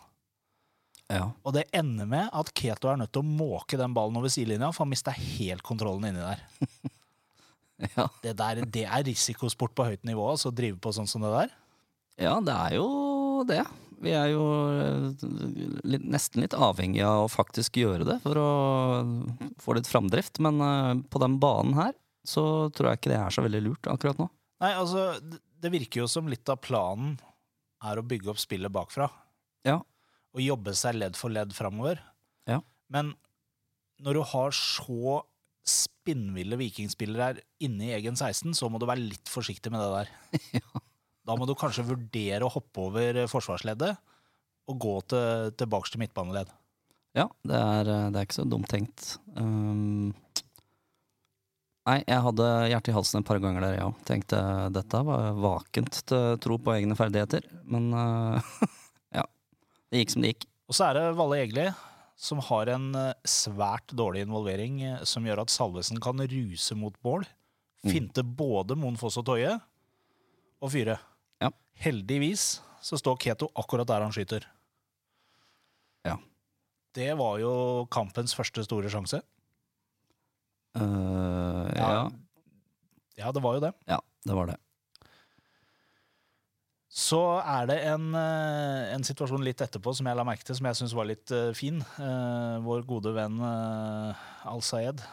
Ja. 1.07 1.29
Og 1.47 1.53
det 1.55 1.69
ender 1.75 2.07
med 2.09 2.27
at 2.35 2.51
Keto 2.57 2.89
er 2.91 2.99
nødt 2.99 3.13
til 3.15 3.23
å 3.23 3.29
måke 3.39 3.79
den 3.79 3.95
ballen 3.95 4.19
over 4.19 4.31
sidelinja, 4.31 4.73
for 4.75 4.83
han 4.83 4.91
mista 4.91 5.13
helt 5.15 5.63
kontrollen 5.65 6.11
inni 6.11 6.23
der. 6.23 6.45
Ja. 7.77 8.07
Det, 8.23 8.31
der. 8.39 8.63
det 8.73 8.87
er 8.89 9.03
risikosport 9.05 9.75
på 9.77 9.85
høyt 9.85 10.01
nivå, 10.07 10.23
altså, 10.31 10.49
å 10.49 10.55
drive 10.57 10.79
på 10.81 10.89
sånn 10.97 11.05
som 11.05 11.21
det 11.21 11.29
der. 11.29 11.51
ja, 12.25 12.31
det 12.41 12.55
er 12.55 12.71
jo 12.79 12.87
det. 13.45 13.59
Vi 14.01 14.13
er 14.17 14.31
jo 14.31 14.45
eh, 14.73 15.27
litt, 15.85 16.07
nesten 16.09 16.41
litt 16.41 16.55
avhengig 16.57 17.03
av 17.05 17.27
å 17.27 17.29
faktisk 17.29 17.77
gjøre 17.81 18.05
det 18.05 18.17
for 18.25 18.37
å 18.41 18.49
få 19.61 19.77
litt 19.77 19.89
framdrift. 19.89 20.41
Men 20.41 20.61
eh, 20.61 20.91
på 21.05 21.21
den 21.21 21.37
banen 21.41 21.77
her 21.77 21.93
så 22.27 22.67
tror 22.73 22.91
jeg 22.91 23.01
ikke 23.01 23.13
det 23.13 23.21
er 23.21 23.37
så 23.37 23.45
veldig 23.45 23.63
lurt 23.69 23.89
akkurat 23.89 24.21
nå. 24.21 24.29
Nei, 24.63 24.74
altså, 24.74 25.19
det- 25.21 25.71
virker 25.71 26.01
jo 26.01 26.07
som 26.07 26.27
litt 26.27 26.48
av 26.50 26.62
planen 26.62 27.18
er 27.83 27.98
å 27.98 28.06
bygge 28.06 28.31
opp 28.31 28.39
spillet 28.42 28.71
bakfra. 28.74 29.09
Ja. 29.65 29.81
Og 30.33 30.42
jobbe 30.42 30.74
seg 30.74 30.95
ledd 30.95 31.15
for 31.15 31.30
ledd 31.30 31.54
framover. 31.54 32.00
Ja. 32.48 32.62
Men 32.89 33.15
når 34.01 34.13
du 34.13 34.24
har 34.24 34.51
så 34.51 35.24
spinnville 35.68 36.57
vikingspillere 36.57 37.25
her 37.25 37.42
inne 37.59 37.89
i 37.89 37.95
egen 37.98 38.15
16, 38.15 38.54
så 38.56 38.69
må 38.71 38.80
du 38.80 38.88
være 38.88 39.04
litt 39.04 39.30
forsiktig 39.30 39.71
med 39.74 39.81
det 39.83 39.92
der. 39.98 40.13
ja. 40.62 40.83
Da 41.27 41.36
må 41.36 41.45
du 41.45 41.53
kanskje 41.60 41.86
vurdere 41.86 42.48
å 42.48 42.53
hoppe 42.53 42.86
over 42.88 43.25
forsvarsleddet 43.27 43.98
og 44.68 44.80
gå 44.80 44.95
til, 45.12 45.51
tilbake 45.60 45.92
til 45.92 46.01
midtbaneledd. 46.06 46.53
Ja, 47.18 47.27
det 47.48 47.57
er, 47.57 47.89
eh, 47.92 48.07
det 48.13 48.19
er 48.19 48.27
ikke 48.27 48.39
så 48.39 48.48
dumt 48.48 48.69
tenkt. 48.71 49.18
Um, 49.36 50.13
nei, 51.88 52.01
jeg 52.04 52.24
hadde 52.28 52.48
hjertet 52.72 52.92
i 52.92 52.95
halsen 52.98 53.22
et 53.22 53.28
par 53.28 53.39
ganger 53.44 53.63
der, 53.63 53.78
jeg 53.78 53.88
òg. 53.88 54.04
Tenkte 54.07 54.42
dette 54.75 55.01
var 55.07 55.39
vakent 55.39 56.01
til 56.12 56.38
tro 56.44 56.60
på 56.62 56.75
egne 56.75 56.98
ferdigheter. 57.00 57.48
Men 57.66 57.89
uh, 57.95 58.54
ja, 59.18 59.25
det 59.92 60.04
gikk 60.04 60.13
som 60.13 60.25
det 60.25 60.34
gikk. 60.34 60.48
Og 60.68 60.75
så 60.75 60.89
er 60.89 61.00
det 61.00 61.06
Valle 61.18 61.39
Egli, 61.45 61.66
som 62.19 62.42
har 62.44 62.68
en 62.74 62.89
eh, 62.98 63.13
svært 63.30 63.94
dårlig 63.95 64.25
involvering, 64.25 64.81
eh, 64.84 65.04
som 65.07 65.25
gjør 65.25 65.45
at 65.45 65.54
Salvesen 65.54 66.01
kan 66.04 66.19
ruse 66.19 66.75
mot 66.75 66.95
mål. 67.06 67.24
Mm. 67.86 67.92
Finte 67.94 68.24
både 68.25 68.75
Moen 68.75 68.98
Foss 69.00 69.19
og 69.22 69.28
Toje, 69.30 69.54
og 70.60 70.74
fyre. 70.74 70.98
Ja. 71.39 71.54
Heldigvis 71.80 72.57
så 72.84 73.00
står 73.00 73.19
Keto 73.22 73.51
akkurat 73.56 73.88
der 73.88 74.04
han 74.04 74.12
skyter. 74.16 74.48
Ja. 76.07 76.18
Det 76.98 77.12
var 77.19 77.38
jo 77.39 77.54
kampens 77.94 78.36
første 78.36 78.66
store 78.66 78.92
sjanse. 78.92 79.22
Eh, 80.78 81.46
ja, 81.77 82.07
Ja, 83.18 83.33
det 83.33 83.44
var 83.44 83.57
jo 83.57 83.63
det. 83.68 83.74
ja, 83.89 84.00
det 84.25 84.35
var 84.38 84.50
det. 84.51 84.57
Så 86.97 87.19
er 87.45 87.68
det 87.69 87.77
en, 87.91 88.09
eh, 88.18 88.94
en 88.95 89.03
situasjon 89.06 89.44
litt 89.45 89.62
etterpå 89.62 89.94
som 89.94 90.07
jeg 90.09 90.18
la 90.18 90.25
merke 90.25 90.45
til, 90.47 90.57
som 90.57 90.65
jeg 90.65 90.79
syns 90.79 90.95
var 90.97 91.06
litt 91.06 91.29
uh, 91.29 91.51
fin. 91.53 91.77
Uh, 92.00 92.57
vår 92.65 92.88
gode 92.89 93.13
venn 93.13 93.38
uh, 93.44 94.27
Al-Sayed 94.50 95.03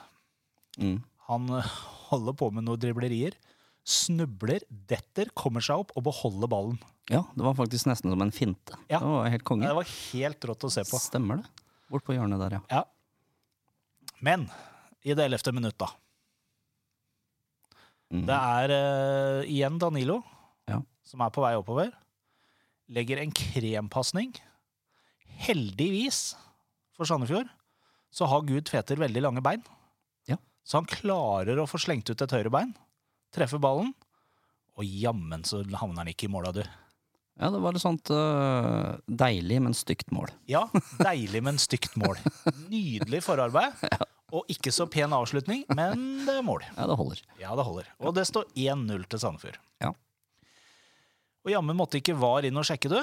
Mm. 0.74 0.96
Han 1.28 1.50
holder 2.10 2.34
på 2.34 2.48
med 2.50 2.66
noen 2.66 2.80
driblerier. 2.82 3.36
Snubler, 3.84 4.64
detter, 4.68 5.28
kommer 5.36 5.62
seg 5.62 5.84
opp 5.84 5.92
og 5.94 6.06
beholder 6.08 6.50
ballen. 6.50 6.80
Ja, 7.12 7.20
det 7.36 7.44
var 7.44 7.54
faktisk 7.58 7.86
nesten 7.86 8.10
som 8.10 8.22
en 8.24 8.32
finte. 8.34 8.78
Ja. 8.88 8.98
Det 8.98 9.10
var 9.12 9.28
helt 9.30 9.44
konge. 9.46 9.68
Det 9.68 9.76
var 9.76 9.90
helt 9.92 10.46
rått 10.50 10.66
å 10.66 10.72
se 10.72 10.82
på. 10.88 10.98
Stemmer 10.98 11.42
det. 11.42 11.66
Bort 11.92 12.06
på 12.06 12.16
hjørnet 12.16 12.40
der, 12.40 12.56
ja. 12.58 12.62
Ja. 12.72 12.82
Men 14.24 14.48
i 15.04 15.12
det 15.12 15.26
ellevte 15.28 15.52
minutt, 15.52 15.76
da. 15.78 15.90
Mm. 18.14 18.24
Det 18.28 18.36
er 18.38 18.72
uh, 18.74 19.40
igjen 19.50 19.78
Danilo 19.82 20.20
Ja. 20.70 20.78
som 21.06 21.22
er 21.24 21.32
på 21.34 21.42
vei 21.42 21.54
oppover. 21.58 21.90
Legger 22.94 23.18
en 23.22 23.32
krempasning. 23.34 24.34
Heldigvis 25.44 26.34
for 26.94 27.08
Sandefjord 27.08 27.50
så 28.14 28.28
har 28.30 28.44
Gud 28.46 28.68
Tveter 28.68 29.00
veldig 29.00 29.24
lange 29.24 29.42
bein. 29.42 29.64
Ja. 30.30 30.38
Så 30.62 30.78
han 30.78 30.86
klarer 30.86 31.58
å 31.58 31.66
få 31.66 31.80
slengt 31.82 32.06
ut 32.12 32.22
et 32.22 32.34
høyre 32.36 32.52
bein, 32.54 32.70
treffe 33.34 33.58
ballen, 33.58 33.90
og 34.78 34.86
jammen 34.86 35.42
så 35.46 35.64
havner 35.74 36.04
han 36.04 36.10
ikke 36.12 36.28
i 36.28 36.30
måla, 36.30 36.52
du. 36.54 36.62
Ja, 37.34 37.48
det 37.50 37.58
var 37.64 37.74
et 37.74 37.82
sånt 37.82 38.10
uh, 38.14 38.94
deilig, 39.10 39.58
men 39.64 39.74
stygt 39.74 40.12
mål. 40.14 40.30
Ja, 40.46 40.68
deilig, 41.02 41.42
men 41.42 41.58
stygt 41.58 41.96
mål. 41.98 42.20
Nydelig 42.70 43.24
forarbeid. 43.26 43.74
Og 44.34 44.48
ikke 44.50 44.72
så 44.74 44.86
pen 44.90 45.12
avslutning, 45.14 45.62
men 45.78 46.00
det 46.26 46.32
er 46.40 46.42
mål. 46.42 46.64
Ja, 46.74 46.88
det 46.90 46.96
holder. 46.98 47.20
Ja, 47.38 47.52
det 47.54 47.64
holder. 47.68 47.90
Og 48.02 48.14
det 48.16 48.24
står 48.26 48.48
1-0 48.58 49.04
til 49.12 49.20
Sandefjord. 49.22 49.58
Ja. 49.84 49.92
Og 51.44 51.52
jammen 51.52 51.76
måtte 51.78 52.00
ikke 52.00 52.16
VAR 52.18 52.46
inn 52.48 52.56
og 52.58 52.66
sjekke, 52.66 52.90
du. 52.90 52.98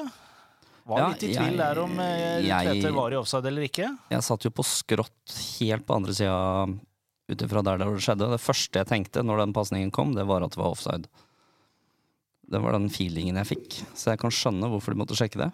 Var 0.89 0.97
Ja, 1.03 1.07
litt 1.13 1.23
i 1.23 1.29
tvil 1.35 1.51
jeg- 1.53 1.57
der 1.61 1.79
om 1.79 1.91
eh, 2.01 2.41
Tveter 2.41 2.91
var 2.95 3.13
i 3.13 3.19
offside 3.19 3.45
eller 3.51 3.67
ikke. 3.67 3.87
Jeg 4.09 4.23
satt 4.25 4.43
jo 4.43 4.49
på 4.49 4.65
skrått 4.65 5.35
helt 5.61 5.85
på 5.85 5.95
andre 5.95 6.13
sida 6.17 6.65
ut 7.31 7.37
ifra 7.45 7.61
der 7.63 7.77
det 7.77 7.87
skjedde. 8.01 8.27
Det 8.33 8.41
første 8.41 8.81
jeg 8.81 8.87
tenkte 8.89 9.23
når 9.23 9.45
den 9.45 9.53
pasningen 9.53 9.91
kom, 9.93 10.15
det 10.17 10.25
var 10.27 10.43
at 10.43 10.51
det 10.51 10.57
var 10.59 10.71
offside. 10.73 11.05
Det 12.51 12.59
var 12.59 12.73
den 12.75 12.89
feelingen 12.89 13.37
jeg 13.39 13.47
fikk. 13.53 13.77
Så 13.95 14.09
jeg 14.11 14.19
kan 14.19 14.31
skjønne 14.33 14.67
hvorfor 14.73 14.91
de 14.91 14.99
måtte 14.99 15.15
sjekke 15.15 15.37
det. 15.45 15.51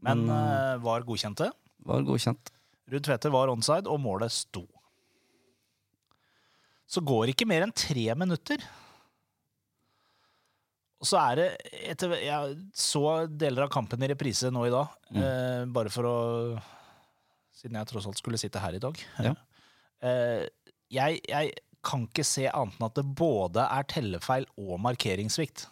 Men 0.00 0.24
Men, 0.26 0.30
eh, 0.30 0.78
VAR 0.78 1.02
godkjente. 1.02 1.50
Var 1.84 2.02
godkjent. 2.06 2.54
Ruud 2.88 3.02
Tveter 3.04 3.30
var 3.34 3.48
onside, 3.52 3.86
og 3.90 4.00
målet 4.00 4.30
sto. 4.32 4.62
Så 6.88 7.02
går 7.04 7.26
det 7.28 7.34
ikke 7.36 7.48
mer 7.50 7.66
enn 7.66 7.74
tre 7.76 8.06
minutter. 8.16 8.62
Og 10.98 11.06
så 11.06 11.18
er 11.20 11.36
det 11.38 11.48
etter, 11.92 12.14
Jeg 12.18 12.56
så 12.74 13.02
deler 13.30 13.66
av 13.68 13.70
kampen 13.70 14.02
i 14.02 14.08
reprise 14.10 14.50
nå 14.50 14.64
i 14.66 14.72
dag, 14.72 14.88
Mm. 15.14 15.22
eh, 15.22 15.64
bare 15.72 15.90
for 15.90 16.02
å 16.04 16.62
Siden 17.58 17.74
jeg 17.74 17.86
tross 17.90 18.06
alt 18.06 18.16
skulle 18.20 18.38
sitte 18.38 18.60
her 18.62 18.72
i 18.76 18.78
dag. 18.78 18.94
Ja. 19.18 19.32
Eh, 20.00 20.46
jeg, 20.94 21.20
jeg 21.26 21.54
kan 21.82 22.04
ikke 22.06 22.24
se 22.24 22.44
annet 22.46 22.76
enn 22.78 22.86
at 22.86 22.94
det 22.94 23.04
både 23.18 23.64
er 23.66 23.82
tellefeil 23.82 24.46
og 24.56 24.78
markeringssvikt. 24.78 25.64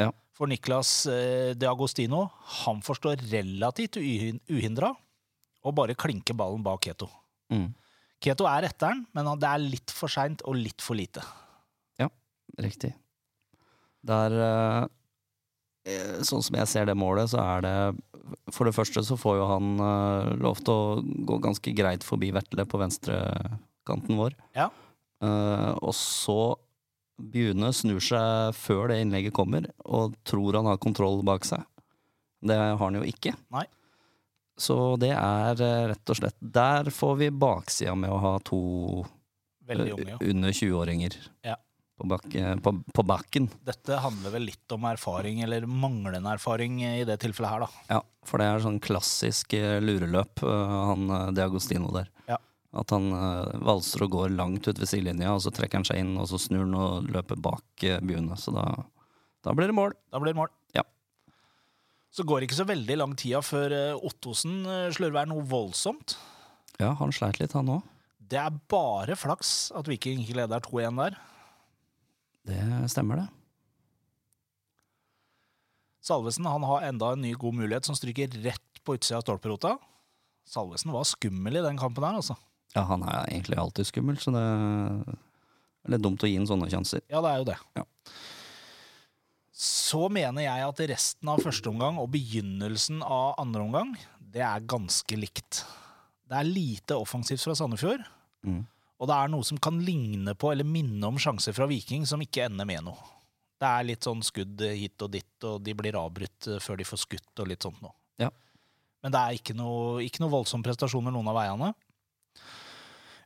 Ja. 0.00 0.10
For 0.32 0.46
Niklas 0.48 1.04
eh, 1.06 1.52
De 1.52 1.66
Agostino 1.68 2.30
han 2.64 2.80
forstår 2.80 3.20
relativt 3.30 3.98
uhindra 4.00 4.94
og 5.64 5.74
bare 5.76 5.94
klinker 5.94 6.32
ballen 6.34 6.64
bak 6.64 6.80
Keto. 6.80 7.10
Mm. 7.52 7.74
Keto 8.22 8.46
er 8.48 8.68
etteren, 8.68 9.04
men 9.16 9.30
det 9.40 9.48
er 9.48 9.62
litt 9.62 9.92
for 9.94 10.12
seint 10.12 10.44
og 10.48 10.56
litt 10.58 10.84
for 10.84 10.98
lite. 10.98 11.24
Ja, 12.00 12.08
Riktig. 12.60 12.94
Det 14.04 14.16
eh, 14.36 14.86
eh, 15.88 16.16
Sånn 16.26 16.44
som 16.44 16.58
jeg 16.58 16.70
ser 16.70 16.88
det 16.90 16.96
målet, 16.98 17.30
så 17.32 17.40
er 17.40 17.64
det 17.64 17.76
For 18.52 18.68
det 18.68 18.74
første 18.76 19.04
så 19.04 19.16
får 19.20 19.38
jo 19.38 19.46
han 19.48 19.70
eh, 19.80 20.32
lov 20.44 20.60
til 20.64 20.74
å 20.74 21.04
gå 21.30 21.38
ganske 21.44 21.74
greit 21.76 22.04
forbi 22.06 22.32
Vetle 22.36 22.66
på 22.68 22.80
venstrekanten 22.80 24.20
vår. 24.20 24.36
Ja. 24.56 24.70
Og 25.24 25.94
så 25.96 26.56
Bjune 27.16 27.70
snur 27.72 28.02
seg 28.02 28.56
før 28.58 28.90
det 28.90 28.98
innlegget 29.00 29.32
kommer, 29.36 29.68
og 29.86 30.16
tror 30.26 30.58
han 30.58 30.66
har 30.68 30.80
kontroll 30.82 31.22
bak 31.24 31.46
seg. 31.48 31.62
Det 32.44 32.56
har 32.58 32.76
han 32.80 32.98
jo 32.98 33.04
ikke. 33.08 33.32
Nei. 33.54 33.64
Så 34.56 34.96
det 35.02 35.10
er 35.10 35.60
eh, 35.66 35.88
rett 35.90 36.10
og 36.12 36.18
slett 36.20 36.36
Der 36.38 36.86
får 36.94 37.16
vi 37.18 37.30
baksida 37.34 37.94
med 37.98 38.12
å 38.14 38.20
ha 38.22 38.34
to 38.46 38.60
eh, 39.68 39.80
unge. 39.80 40.12
Ja. 40.14 40.18
under 40.20 40.52
20-åringer 40.54 41.16
Ja. 41.42 41.56
på, 41.98 42.06
bak, 42.06 42.28
eh, 42.38 42.54
på, 42.62 42.72
på 42.94 43.02
bakken. 43.06 43.48
Dette 43.66 43.98
handler 43.98 44.30
vel 44.36 44.46
litt 44.50 44.72
om 44.76 44.86
erfaring, 44.86 45.42
eller 45.42 45.66
manglende 45.66 46.30
erfaring 46.36 46.82
i 46.86 47.04
det 47.08 47.18
tilfellet 47.24 47.50
her, 47.50 47.64
da. 47.66 47.70
Ja, 47.96 48.00
for 48.26 48.38
det 48.38 48.46
er 48.52 48.62
sånn 48.62 48.78
klassisk 48.84 49.56
lureløp, 49.58 50.42
han 50.46 51.34
Diagostino 51.34 51.90
der. 51.94 52.10
Ja. 52.30 52.38
At 52.74 52.90
han 52.90 53.10
valser 53.62 54.02
og 54.06 54.10
går 54.16 54.32
langt 54.34 54.66
ut 54.66 54.78
ved 54.78 54.90
sidelinja, 54.90 55.34
og 55.34 55.42
så 55.44 55.52
trekker 55.54 55.78
han 55.82 55.86
seg 55.86 56.00
inn, 56.02 56.14
og 56.18 56.26
så 56.30 56.38
snur 56.42 56.64
han 56.66 56.74
og 56.78 57.10
løper 57.14 57.38
bak 57.42 57.84
byene, 58.02 58.34
Så 58.38 58.54
da, 58.54 58.64
da 59.46 59.54
blir 59.54 59.70
det 59.70 59.76
mål. 59.78 59.94
Da 60.10 60.18
blir 60.22 60.34
det 60.34 60.40
mål. 60.40 60.50
Ja. 60.74 60.82
Så 62.14 62.22
går 62.22 62.40
det 62.40 62.48
ikke 62.48 62.60
så 62.60 62.68
veldig 62.68 62.96
lang 63.00 63.14
tida 63.18 63.40
før 63.42 63.74
eh, 63.74 64.06
Ottosen 64.06 64.60
eh, 64.70 64.90
slurver 64.94 65.26
noe 65.26 65.42
voldsomt. 65.50 66.14
Ja, 66.78 66.92
han 67.00 67.14
sleit 67.14 67.40
litt, 67.40 67.54
han 67.58 67.72
òg. 67.74 67.82
Det 68.24 68.38
er 68.40 68.54
bare 68.70 69.16
flaks 69.18 69.72
at 69.74 69.88
Viking 69.90 70.22
ikke 70.22 70.38
leder 70.38 70.62
2-1 70.62 71.00
der. 71.02 71.16
Det 72.46 72.60
stemmer, 72.92 73.24
det. 73.24 73.26
Salvesen 76.04 76.46
han 76.46 76.66
har 76.68 76.86
enda 76.86 77.14
en 77.14 77.22
ny 77.24 77.32
god 77.40 77.56
mulighet 77.56 77.88
som 77.88 77.96
stryker 77.96 78.32
rett 78.44 78.80
på 78.84 78.96
utsida 78.98 79.18
av 79.18 79.24
stolperota. 79.24 79.74
Salvesen 80.46 80.92
var 80.92 81.06
skummel 81.08 81.56
i 81.56 81.64
den 81.64 81.80
kampen 81.80 82.04
her, 82.04 82.18
altså. 82.20 82.36
Ja, 82.74 82.84
han 82.90 83.04
er 83.06 83.30
egentlig 83.30 83.58
alltid 83.58 83.88
skummel, 83.88 84.18
så 84.20 84.34
det 84.34 84.42
er 84.44 85.94
litt 85.94 86.04
dumt 86.04 86.22
å 86.22 86.28
gi 86.28 86.36
ham 86.36 86.46
sånne 86.48 86.68
sjanser. 86.70 87.02
Ja, 87.08 87.22
det 87.24 87.32
er 87.32 87.40
jo 87.40 87.48
det. 87.48 87.58
Ja. 87.78 87.86
Så 89.54 90.08
mener 90.10 90.42
jeg 90.48 90.66
at 90.66 90.80
resten 90.90 91.30
av 91.30 91.42
første 91.44 91.70
omgang 91.70 91.98
og 92.02 92.08
begynnelsen 92.10 93.04
av 93.06 93.36
andre 93.38 93.62
omgang, 93.62 93.92
det 94.34 94.42
er 94.42 94.64
ganske 94.66 95.14
likt. 95.18 95.60
Det 96.26 96.34
er 96.40 96.48
lite 96.48 96.96
offensivt 96.98 97.44
fra 97.46 97.54
Sandefjord, 97.58 98.02
Mm. 98.44 98.66
og 99.00 99.08
det 99.08 99.14
er 99.16 99.28
noe 99.32 99.44
som 99.46 99.56
kan 99.62 99.78
ligne 99.80 100.34
på 100.34 100.50
eller 100.52 100.66
minne 100.66 101.06
om 101.06 101.16
sjanser 101.16 101.54
fra 101.54 101.64
Viking 101.70 102.02
som 102.04 102.20
ikke 102.20 102.44
ender 102.48 102.66
med 102.66 102.82
noe. 102.84 102.98
Det 103.60 103.68
er 103.70 103.86
litt 103.86 104.02
sånn 104.04 104.20
skudd 104.26 104.60
hit 104.60 105.00
og 105.00 105.12
dit, 105.14 105.44
og 105.46 105.62
de 105.64 105.72
blir 105.78 105.94
avbrutt 105.96 106.48
eh, 106.50 106.58
før 106.60 106.76
de 106.76 106.84
får 106.84 106.98
skutt 107.06 107.40
og 107.40 107.48
litt 107.48 107.62
sånt 107.62 107.80
noe. 107.80 107.94
Ja. 108.18 108.28
Men 109.02 109.12
det 109.14 109.20
er 109.22 109.38
ikke 109.38 109.54
noe, 109.56 110.02
ikke 110.04 110.20
noe 110.20 110.34
voldsomme 110.34 110.66
prestasjoner 110.66 111.14
noen 111.14 111.30
av 111.30 111.38
veiene. 111.38 111.70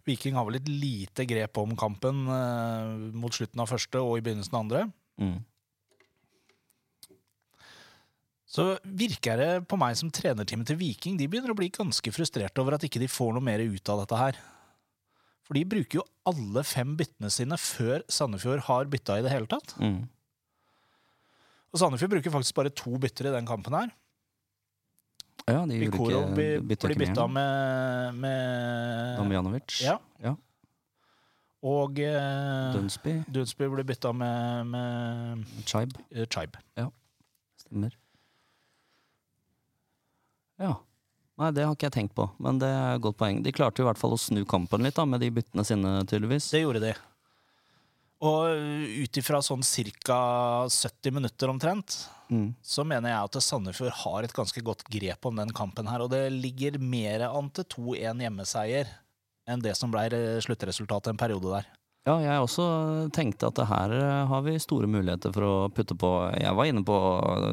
Viking 0.07 0.37
har 0.39 0.45
vel 0.49 0.57
litt 0.61 0.69
lite 0.69 1.27
grep 1.29 1.59
om 1.61 1.75
kampen 1.77 2.23
eh, 2.29 2.93
mot 3.17 3.33
slutten 3.35 3.61
av 3.65 3.69
første 3.73 4.01
og 4.01 4.19
i 4.19 4.25
begynnelsen 4.25 4.55
av 4.55 4.61
andre. 4.67 4.85
Mm. 5.21 5.39
Så 8.49 8.65
virker 8.83 9.37
det 9.37 9.49
på 9.69 9.77
meg 9.81 9.97
som 10.01 10.09
trenerteamet 10.15 10.71
til 10.71 10.79
Viking 10.81 11.19
de 11.21 11.27
begynner 11.29 11.53
å 11.53 11.59
bli 11.59 11.69
ganske 11.75 12.13
frustrerte 12.17 12.63
over 12.63 12.79
at 12.79 12.87
ikke 12.87 13.03
de 13.03 13.11
får 13.13 13.35
noe 13.37 13.45
mer 13.45 13.61
ut 13.61 13.91
av 13.93 14.01
dette 14.03 14.21
her. 14.21 14.39
For 15.45 15.57
de 15.57 15.67
bruker 15.69 16.01
jo 16.01 16.07
alle 16.29 16.63
fem 16.65 16.95
byttene 16.97 17.29
sine 17.33 17.59
før 17.61 18.03
Sandefjord 18.13 18.65
har 18.69 18.89
bytta 18.89 19.19
i 19.21 19.25
det 19.27 19.33
hele 19.33 19.49
tatt. 19.49 19.75
Mm. 19.81 20.03
Og 21.73 21.81
Sandefjord 21.81 22.15
bruker 22.17 22.33
faktisk 22.33 22.57
bare 22.57 22.73
to 22.73 22.97
bytter 23.01 23.29
i 23.29 23.35
den 23.37 23.49
kampen 23.49 23.77
her. 23.77 23.93
Ja, 25.49 25.63
de 25.69 25.79
ikke 25.85 26.25
blir 26.37 26.61
bytta 26.65 27.25
med 27.29 28.19
med, 28.21 29.17
Damjanovic. 29.21 29.79
Ja. 29.85 29.97
Ja. 30.25 30.35
Og 31.69 31.99
eh, 32.01 32.73
Dunsby. 32.77 33.17
Dunsby 33.33 33.69
blir 33.73 33.87
bytta 33.89 34.13
med, 34.13 34.67
med 34.73 35.65
Chaib. 35.67 35.97
eh, 36.13 36.27
Ja, 36.77 36.91
Stemmer. 37.59 37.97
Ja. 40.59 40.75
Nei, 41.39 41.53
det 41.55 41.65
har 41.65 41.75
ikke 41.77 41.87
jeg 41.87 41.95
tenkt 41.95 42.15
på, 42.19 42.25
men 42.43 42.59
det 42.59 42.67
er 42.67 42.97
et 42.97 43.03
godt 43.05 43.17
poeng. 43.21 43.43
De 43.45 43.53
klarte 43.55 43.79
jo 43.79 43.85
i 43.87 43.89
hvert 43.93 44.01
fall 44.01 44.17
å 44.17 44.19
snu 44.19 44.41
kampen 44.51 44.83
litt 44.83 44.97
da, 44.99 45.05
med 45.07 45.21
de 45.23 45.29
byttene 45.31 45.63
sine, 45.65 45.93
tydeligvis. 46.11 46.49
Det 46.51 46.65
gjorde 46.65 46.81
de. 46.83 46.95
Og 48.27 48.51
ut 49.05 49.19
ifra 49.21 49.39
sånn 49.47 49.63
ca. 49.63 50.19
70 50.67 51.13
minutter 51.15 51.49
omtrent, 51.53 52.09
Mm. 52.29 52.55
så 52.61 52.85
mener 52.85 53.09
jeg 53.09 53.25
at 53.25 53.37
Sandefjord 53.41 53.93
har 54.03 54.23
et 54.27 54.35
ganske 54.35 54.61
godt 54.61 54.83
grep 54.91 55.25
om 55.25 55.37
den 55.39 55.49
kampen 55.55 55.87
her. 55.89 56.03
Og 56.03 56.11
det 56.11 56.31
ligger 56.33 56.79
mer 56.79 57.23
an 57.31 57.49
til 57.51 57.65
2-1 57.65 58.21
hjemmeseier 58.21 58.87
enn 59.49 59.63
det 59.63 59.75
som 59.79 59.91
ble 59.91 60.03
re- 60.11 60.41
sluttresultatet 60.45 61.09
en 61.15 61.17
periode 61.17 61.49
der. 61.55 61.67
Ja, 62.07 62.15
jeg 62.23 62.41
også 62.41 62.65
tenkte 63.13 63.51
at 63.51 63.59
her 63.69 63.93
eh, 63.93 64.27
har 64.31 64.45
vi 64.47 64.55
store 64.63 64.87
muligheter 64.89 65.33
for 65.35 65.45
å 65.45 65.55
putte 65.75 65.93
på 65.99 66.09
Jeg 66.39 66.55
var 66.57 66.69
inne 66.71 66.81
på 66.87 66.95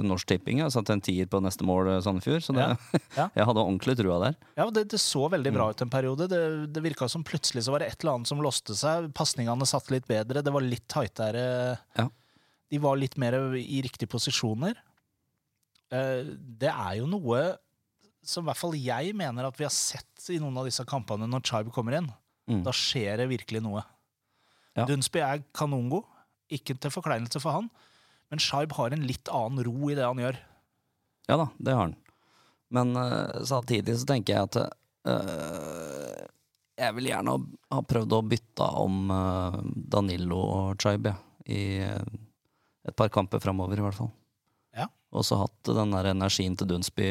Norsk 0.05 0.29
Tipping, 0.29 0.61
jeg 0.61 0.71
satte 0.71 0.93
en 0.95 1.01
tier 1.03 1.27
på 1.27 1.41
neste 1.43 1.65
mål 1.67 1.89
eh, 1.91 1.99
Sandefjord, 2.05 2.43
så 2.45 2.55
det, 2.55 2.67
Ja, 2.69 3.01
ja. 3.17 3.25
jeg 3.41 3.47
hadde 3.49 3.63
ordentlig 3.65 3.97
trua 3.99 4.19
der. 4.21 4.37
Ja, 4.55 4.69
det, 4.71 4.85
det 4.93 5.01
så 5.03 5.25
veldig 5.33 5.51
bra 5.57 5.67
ut 5.73 5.83
en 5.83 5.91
periode. 5.91 6.29
Det, 6.31 6.39
det 6.71 6.83
virka 6.85 7.09
som 7.11 7.25
plutselig 7.27 7.65
så 7.65 7.73
var 7.75 7.83
det 7.83 7.89
et 7.91 7.99
eller 8.05 8.19
annet 8.19 8.31
som 8.31 8.43
låste 8.45 8.77
seg. 8.79 9.09
Pasningene 9.17 9.67
satt 9.67 9.91
litt 9.91 10.07
bedre. 10.07 10.45
Det 10.45 10.53
var 10.55 10.63
litt 10.63 10.85
tightere. 10.93 11.43
Ja. 11.99 12.07
De 12.71 12.79
var 12.85 13.01
litt 13.01 13.17
mer 13.21 13.35
i 13.59 13.81
riktige 13.83 14.07
posisjoner. 14.13 14.77
Eh, 15.91 16.21
Det 16.63 16.71
er 16.71 17.01
jo 17.01 17.09
noe 17.11 17.43
som 18.25 18.45
i 18.45 18.49
hvert 18.49 18.57
fall 18.61 18.73
jeg 18.79 19.11
mener 19.17 19.45
at 19.49 19.59
vi 19.59 19.67
har 19.67 19.73
sett 19.75 20.29
i 20.33 20.39
noen 20.41 20.55
av 20.57 20.65
disse 20.65 20.81
kampene 20.89 21.27
når 21.29 21.43
Chibe 21.45 21.75
kommer 21.75 21.99
inn. 21.99 22.07
Mm. 22.49 22.63
Da 22.65 22.71
skjer 22.73 23.19
det 23.21 23.27
virkelig 23.29 23.61
noe. 23.65 23.83
Ja. 24.75 24.85
Dunsby 24.89 25.21
er 25.23 25.43
kanongod. 25.55 26.05
Ikke 26.53 26.75
til 26.77 26.93
forkleinelse 26.93 27.39
for 27.41 27.57
han, 27.57 27.71
men 28.29 28.41
Shaib 28.41 28.75
har 28.77 28.93
en 28.93 29.05
litt 29.09 29.29
annen 29.33 29.63
ro 29.65 29.89
i 29.89 29.95
det 29.97 30.05
han 30.05 30.19
gjør. 30.21 30.35
Ja 31.25 31.37
da, 31.41 31.47
det 31.57 31.73
har 31.73 31.87
han. 31.87 31.95
Men 32.75 32.91
uh, 32.97 33.41
samtidig 33.49 33.95
så 33.97 34.05
tenker 34.11 34.35
jeg 34.35 34.49
at 34.49 34.57
uh, 35.09 36.25
jeg 36.77 36.97
vil 36.97 37.09
gjerne 37.09 37.33
ha, 37.33 37.41
ha 37.73 37.81
prøvd 37.87 38.13
å 38.13 38.21
bytte 38.29 38.67
om 38.81 39.09
uh, 39.09 39.57
Danilo 39.73 40.37
og 40.43 40.85
Chaib 40.85 41.09
ja, 41.09 41.15
i 41.49 41.63
et 41.81 42.97
par 42.97 43.09
kamper 43.13 43.41
framover, 43.41 43.81
i 43.81 43.85
hvert 43.85 43.97
fall. 43.97 44.11
Ja. 44.77 44.85
Og 45.09 45.25
så 45.25 45.39
hatt 45.41 45.73
den 45.73 45.97
der 45.97 46.11
energien 46.11 46.57
til 46.59 46.69
Dunsby 46.69 47.09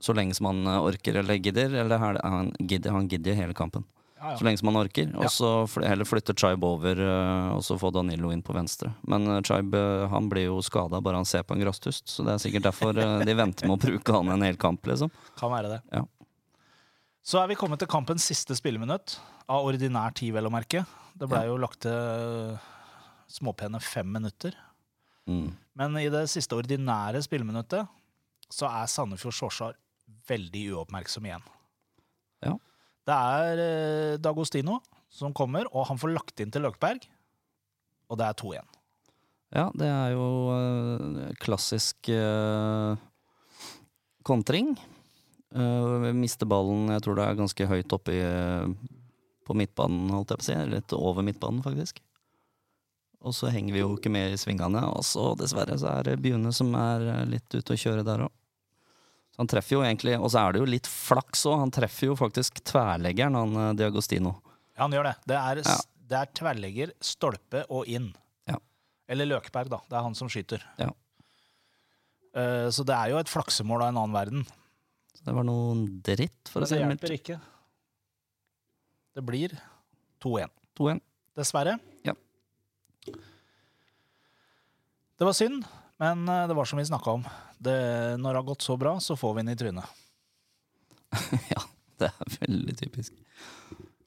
så 0.00 0.12
lenge 0.16 0.36
som 0.36 0.50
han 0.50 0.68
orker 0.80 1.20
eller 1.20 1.40
gidder. 1.40 1.72
Eller 1.84 2.00
han 2.00 2.52
gidder, 2.58 2.92
han 2.96 3.08
gidder 3.08 3.36
hele 3.38 3.56
kampen. 3.56 3.86
Ja, 4.20 4.34
Så 4.36 4.44
lenge 4.44 4.58
som 4.60 4.68
han 4.68 4.76
orker. 4.76 5.06
Og 5.16 5.22
Ja. 5.24 5.28
så 5.32 5.50
heller 5.82 6.04
flytte 6.04 6.34
Chibe 6.36 6.62
over, 6.68 6.92
eh, 7.00 7.52
og 7.56 7.62
så 7.64 7.78
få 7.80 7.90
Danilo 7.92 8.30
inn 8.30 8.42
på 8.42 8.52
venstre. 8.52 8.92
Men 9.08 9.26
eh, 9.26 9.40
Chaib 9.40 9.72
eh, 9.74 10.08
han 10.12 10.28
blir 10.28 10.44
jo 10.50 10.58
skada 10.60 11.00
bare 11.00 11.16
han 11.16 11.24
ser 11.24 11.42
på 11.42 11.54
en 11.56 11.60
grasstust, 11.64 12.04
så 12.06 12.24
det 12.26 12.34
er 12.34 12.42
sikkert 12.42 12.66
derfor 12.68 12.92
de 12.92 13.34
venter 13.34 13.66
med 13.66 13.78
å 13.78 13.80
bruke 13.86 14.12
han 14.12 14.28
en 14.28 14.42
hel 14.42 14.56
kamp, 14.60 14.82
liksom. 14.84 15.10
Kan 15.40 15.50
være 15.50 15.68
det. 15.72 15.80
Ja. 15.92 16.04
Så 17.24 17.40
er 17.42 17.48
vi 17.48 17.54
kommet 17.56 17.78
til 17.78 17.88
kampens 17.88 18.24
siste 18.28 18.54
spilleminutt, 18.56 19.18
av 19.48 19.64
ordinær 19.66 20.12
tid, 20.14 20.32
vel 20.34 20.44
å 20.46 20.52
merke. 20.52 20.84
Det 21.16 21.28
blei 21.28 21.42
Ja. 21.44 21.48
jo 21.48 21.56
lagt 21.58 21.80
til 21.80 22.58
småpene 23.28 23.80
fem 23.80 24.10
minutter. 24.12 24.52
Mm. 25.28 25.52
Men 25.76 25.96
i 25.96 26.08
det 26.08 26.26
siste 26.28 26.56
ordinære 26.56 27.22
spilleminuttet 27.22 27.88
så 28.50 28.66
er 28.68 28.86
Sandefjord 28.86 29.32
Sjorsar 29.36 29.74
veldig 30.28 30.64
uoppmerksom 30.74 31.24
igjen. 31.28 31.42
Ja. 32.42 32.54
Det 33.10 33.16
er 33.18 33.62
eh, 33.64 34.18
Dagostino 34.22 34.78
som 35.10 35.34
kommer, 35.34 35.66
og 35.74 35.88
han 35.88 35.98
får 35.98 36.14
lagt 36.14 36.42
inn 36.42 36.52
til 36.54 36.62
Løkberg. 36.66 37.02
Og 38.10 38.18
det 38.18 38.26
er 38.26 38.38
2-1. 38.38 38.76
Ja, 39.50 39.66
det 39.74 39.88
er 39.90 40.12
jo 40.14 40.26
eh, 40.54 41.32
klassisk 41.42 42.10
eh, 42.14 42.94
kontring. 44.26 44.76
Uh, 45.50 46.12
mister 46.14 46.46
ballen, 46.46 46.92
jeg 46.94 47.02
tror 47.02 47.16
det 47.18 47.24
er 47.26 47.38
ganske 47.40 47.64
høyt 47.66 47.94
oppe 47.96 48.12
i, 48.14 48.20
på 49.42 49.56
midtbanen, 49.58 50.12
holdt 50.14 50.30
jeg 50.30 50.38
på 50.38 50.44
å 50.44 50.46
si. 50.46 50.58
Litt 50.70 50.94
over 50.94 51.26
midtbanen, 51.26 51.64
faktisk. 51.64 51.98
Og 53.26 53.34
så 53.34 53.50
henger 53.50 53.74
vi 53.74 53.82
jo 53.82 53.96
ikke 53.96 54.12
med 54.14 54.36
i 54.36 54.38
svingene, 54.38 54.84
og 54.94 55.02
så 55.04 55.32
dessverre 55.40 55.74
så 55.82 55.96
er 55.96 56.06
det 56.06 56.20
Bjune 56.22 56.54
som 56.54 56.70
er 56.78 57.26
litt 57.26 57.50
ute 57.50 57.74
å 57.74 57.80
kjøre 57.82 58.06
der 58.06 58.28
òg. 58.28 58.39
Han 59.40 59.48
treffer 59.48 59.78
jo 59.78 59.80
egentlig, 59.80 60.18
og 60.20 60.28
så 60.34 60.42
er 60.42 60.52
det 60.52 60.60
jo 60.60 60.68
litt 60.68 60.88
flaks 60.90 61.46
òg, 61.48 61.62
han 61.62 61.70
treffer 61.72 62.10
jo 62.10 62.16
faktisk 62.18 62.58
tverleggeren, 62.68 63.38
han 63.38 63.54
eh, 63.56 63.70
Diagostino. 63.78 64.34
Ja, 64.74 64.82
han 64.82 64.92
gjør 64.92 65.06
det. 65.08 65.14
Det 65.32 65.38
er, 65.38 65.62
Ja. 65.64 65.76
det 66.10 66.18
er 66.18 66.32
tverrlegger, 66.36 66.92
stolpe 67.00 67.62
og 67.72 67.88
inn. 67.88 68.10
Ja. 68.50 68.58
Eller 69.08 69.30
Løkberg, 69.30 69.72
da. 69.72 69.80
Det 69.88 69.96
er 69.96 70.04
han 70.04 70.18
som 70.18 70.28
skyter. 70.28 70.66
Ja. 70.76 70.90
Uh, 72.36 72.68
så 72.70 72.84
det 72.86 72.94
er 72.94 73.14
jo 73.14 73.18
et 73.18 73.32
flaksemål 73.32 73.86
av 73.86 73.88
en 73.94 74.02
annen 74.02 74.14
verden. 74.14 74.44
Så 75.16 75.24
det 75.24 75.32
var 75.34 75.48
noe 75.48 75.72
dritt, 76.04 76.52
for 76.52 76.60
Men 76.60 76.68
å 76.68 76.68
si 76.68 76.76
det 76.76 76.84
det 76.84 76.90
hjelper 76.92 77.16
ikke. 77.16 77.40
Det 79.16 79.24
blir 79.26 79.56
2-1. 80.20 80.52
2-1. 80.78 81.00
Dessverre. 81.40 81.78
Ja. 82.04 82.12
Det 85.16 85.24
var 85.26 85.32
synd, 85.36 85.64
men 86.00 86.28
eh, 86.28 86.46
det 86.48 86.56
var 86.60 86.68
som 86.68 86.78
vi 86.80 86.84
snakka 86.92 87.16
om. 87.18 87.24
Det, 87.60 87.76
når 88.16 88.32
det 88.32 88.38
har 88.40 88.48
gått 88.48 88.64
så 88.64 88.76
bra, 88.80 88.94
så 89.04 89.16
får 89.20 89.34
vi 89.36 89.42
den 89.44 89.52
i 89.52 89.58
trynet. 89.60 89.84
ja, 91.54 91.60
det 92.00 92.08
er 92.08 92.36
veldig 92.40 92.76
typisk. 92.78 93.16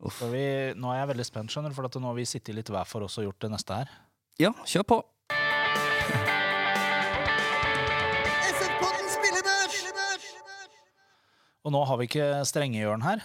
Uff. 0.04 0.24
Vi, 0.34 0.46
nå 0.76 0.90
er 0.92 1.04
jeg 1.04 1.12
veldig 1.14 1.28
spent, 1.28 1.54
skjønner 1.54 1.72
du, 1.72 1.78
for 1.78 1.88
at 1.88 1.98
nå 2.02 2.10
har 2.10 2.18
vi 2.18 2.26
sittet 2.28 2.58
litt 2.58 2.72
hver 2.74 2.90
for 2.90 3.06
oss 3.06 3.20
og 3.22 3.28
gjort 3.30 3.46
det 3.46 3.52
neste 3.54 3.78
her. 3.84 3.94
Ja, 4.42 4.52
kjør 4.66 4.88
på. 4.90 5.00
Og 11.64 11.72
nå 11.72 11.80
har 11.88 12.02
vi 12.02 12.10
ikke 12.10 12.28
strengehjørn 12.50 13.06
her, 13.06 13.22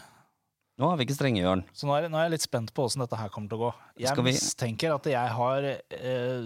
Nå 0.78 0.86
har 0.86 0.98
vi 0.98 1.08
ikke 1.08 1.16
strenge, 1.16 1.40
Jørn. 1.42 1.64
så 1.74 1.88
nå 1.88 1.94
er, 1.96 2.04
nå 2.06 2.20
er 2.20 2.28
jeg 2.28 2.36
litt 2.36 2.44
spent 2.44 2.70
på 2.70 2.84
åssen 2.86 3.02
dette 3.02 3.18
her 3.18 3.32
kommer 3.34 3.50
til 3.50 3.58
å 3.58 3.64
gå. 3.64 3.70
Jeg 3.98 4.22
mistenker 4.22 4.92
at 4.94 5.08
jeg 5.10 5.32
har 5.34 5.64
eh, 5.66 6.44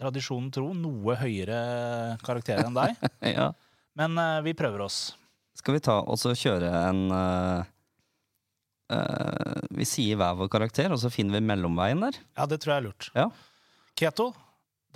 tradisjonen 0.00 0.50
tro 0.54 0.70
noe 0.76 1.16
høyere 1.20 1.60
karakter 2.24 2.62
enn 2.64 2.76
deg, 2.76 2.96
ja. 3.36 3.50
men 4.00 4.16
eh, 4.20 4.38
vi 4.48 4.56
prøver 4.58 4.86
oss. 4.86 5.02
Skal 5.60 5.76
vi 5.76 5.84
ta 5.84 5.98
og 6.00 6.16
så 6.20 6.32
kjøre 6.38 6.70
en 6.88 7.00
eh, 7.12 7.70
eh, 8.96 9.62
Vi 9.76 9.86
sier 9.88 10.16
hver 10.20 10.38
vår 10.40 10.50
karakter, 10.52 10.92
og 10.94 11.00
så 11.02 11.12
finner 11.12 11.36
vi 11.36 11.44
mellomveien 11.52 12.06
der. 12.06 12.20
Ja, 12.38 12.48
det 12.48 12.62
tror 12.62 12.74
jeg 12.74 12.82
er 12.82 12.88
lurt. 12.88 13.10
Ja. 13.16 13.28
Keto, 14.00 14.30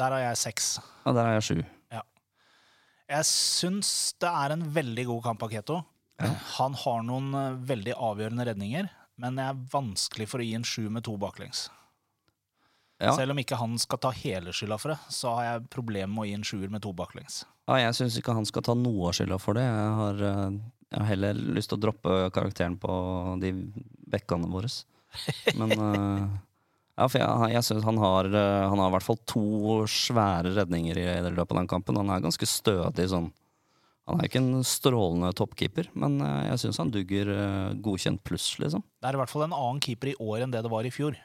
der 0.01 0.17
har 0.17 0.31
jeg 0.31 0.41
seks. 0.41 0.77
Og 1.05 1.17
der 1.17 1.29
er 1.29 1.39
jeg 1.39 1.49
sju. 1.51 1.65
Jeg 3.05 3.27
syns 3.29 3.89
det 4.23 4.31
er 4.33 4.55
en 4.55 4.63
veldig 4.73 5.05
god 5.11 5.27
kamp 5.27 5.43
av 5.45 5.51
Keto. 5.53 5.83
Han 6.57 6.77
har 6.79 7.03
noen 7.05 7.35
eh, 7.37 7.57
veldig 7.69 7.97
avgjørende 7.99 8.47
redninger, 8.49 8.89
men 9.21 9.41
jeg 9.41 9.53
er 9.53 9.65
vanskelig 9.73 10.29
for 10.31 10.41
å 10.43 10.47
gi 10.47 10.55
en 10.57 10.67
sju 10.67 10.87
med 10.93 11.05
to 11.07 11.17
baklengs. 11.21 11.67
Ja. 13.03 13.15
Selv 13.17 13.35
om 13.35 13.41
ikke 13.43 13.59
han 13.59 13.75
skal 13.83 13.99
ta 14.03 14.13
hele 14.15 14.53
skylda 14.55 14.79
for 14.79 14.95
det, 14.95 15.01
så 15.13 15.35
har 15.35 15.47
jeg 15.49 15.67
problemer 15.75 16.13
med 16.13 16.23
å 16.23 16.29
gi 16.29 16.37
en 16.39 16.47
sjuer 16.47 16.71
med 16.71 16.85
to 16.85 16.93
baklengs. 16.97 17.43
Ja, 17.67 17.81
jeg 17.81 17.97
syns 17.99 18.19
ikke 18.21 18.37
han 18.37 18.47
skal 18.47 18.65
ta 18.67 18.77
noe 18.79 19.11
av 19.11 19.17
skylda 19.17 19.39
for 19.43 19.59
det. 19.59 19.65
Jeg 19.67 19.93
har, 19.99 20.25
eh, 20.31 20.57
jeg 20.93 21.01
har 21.01 21.11
heller 21.11 21.45
lyst 21.57 21.73
til 21.73 21.81
å 21.81 21.85
droppe 21.89 22.19
karakteren 22.35 22.77
på 22.81 22.95
de 23.43 23.55
bekkene 24.15 24.51
våre. 24.53 24.71
Men 25.59 25.75
eh, 25.89 26.27
Ja, 26.95 27.09
for 27.11 27.19
jeg, 27.19 27.55
jeg 27.57 27.67
syns 27.67 27.87
han 27.89 27.97
har 27.99 28.29
eh, 28.31 28.65
Han 28.71 28.79
har 28.79 28.91
i 28.91 28.95
hvert 28.95 29.07
fall 29.07 29.19
to 29.27 29.81
svære 29.91 30.53
redninger 30.55 31.01
i 31.01 31.07
løpet 31.25 31.57
av 31.57 31.59
den 31.59 31.71
kampen. 31.73 31.99
Han 31.99 32.13
er 32.15 32.23
ganske 32.23 32.47
stødig 32.47 33.09
sånn 33.11 33.33
Han 34.07 34.21
er 34.21 34.29
ikke 34.29 34.43
en 34.43 34.63
strålende 34.69 35.33
toppkeeper, 35.35 35.89
men 35.99 36.21
jeg 36.21 36.61
syns 36.61 36.79
han 36.79 36.91
dugger 36.95 37.31
godkjent 37.83 38.21
pluss, 38.23 38.51
liksom. 38.61 38.85
Det 39.01 39.09
er 39.09 39.17
i 39.17 39.21
hvert 39.23 39.33
fall 39.33 39.47
en 39.47 39.57
annen 39.57 39.81
keeper 39.83 40.13
i 40.13 40.19
år 40.21 40.45
enn 40.45 40.53
det 40.53 40.61
det 40.63 40.71
var 40.71 40.85
i 40.85 40.93
fjor. 40.93 41.17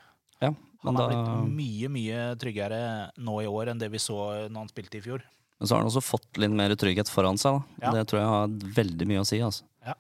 Ja, 0.44 0.54
Han 0.86 0.96
har 0.96 1.12
da, 1.12 1.24
blitt 1.24 1.58
mye 1.58 1.90
mye 1.92 2.22
tryggere 2.40 2.80
nå 3.20 3.42
i 3.44 3.50
år 3.50 3.74
enn 3.74 3.82
det 3.82 3.90
vi 3.92 4.00
så 4.02 4.18
når 4.48 4.62
han 4.64 4.72
spilte 4.72 5.00
i 5.00 5.04
fjor. 5.04 5.26
Men 5.60 5.68
så 5.68 5.76
har 5.76 5.84
han 5.84 5.90
også 5.92 6.04
fått 6.06 6.40
litt 6.40 6.54
mer 6.56 6.72
trygghet 6.80 7.12
foran 7.12 7.38
seg. 7.40 7.58
Da. 7.60 7.88
Ja. 7.88 7.92
Det 7.98 8.06
tror 8.08 8.22
jeg 8.22 8.32
har 8.32 8.54
veldig 8.80 9.08
mye 9.12 9.24
å 9.26 9.28
si. 9.28 9.42
Altså. 9.44 9.66
Ja. 9.84 9.98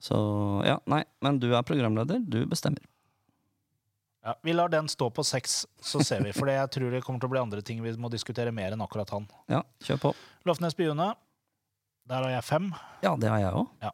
Så 0.00 0.16
ja, 0.64 0.76
nei, 0.90 1.02
men 1.24 1.40
du 1.42 1.48
er 1.50 1.66
programleder, 1.66 2.22
du 2.22 2.44
bestemmer. 2.46 2.84
Ja, 4.22 4.36
vi 4.44 4.52
lar 4.52 4.68
den 4.68 4.86
stå 4.88 5.08
på 5.10 5.24
seks, 5.24 5.64
så 5.80 6.02
ser 6.04 6.22
vi. 6.22 6.34
For 6.36 6.50
jeg 6.52 6.68
tror 6.76 6.92
det 6.92 7.00
kommer 7.02 7.22
til 7.22 7.30
å 7.30 7.32
bli 7.32 7.40
andre 7.40 7.62
ting 7.64 7.80
vi 7.82 7.92
må 7.98 8.10
diskutere 8.12 8.52
mer 8.52 8.76
enn 8.76 8.84
akkurat 8.84 9.10
han. 9.16 9.26
Ja, 9.50 9.62
kjør 9.82 10.02
på. 10.04 10.12
Lofnes 10.46 10.76
Byune, 10.76 11.08
der 12.10 12.26
har 12.26 12.34
jeg 12.36 12.46
fem. 12.46 12.68
Ja, 13.02 13.16
det 13.18 13.32
har 13.32 13.40
jeg 13.40 13.64
òg. 13.64 13.88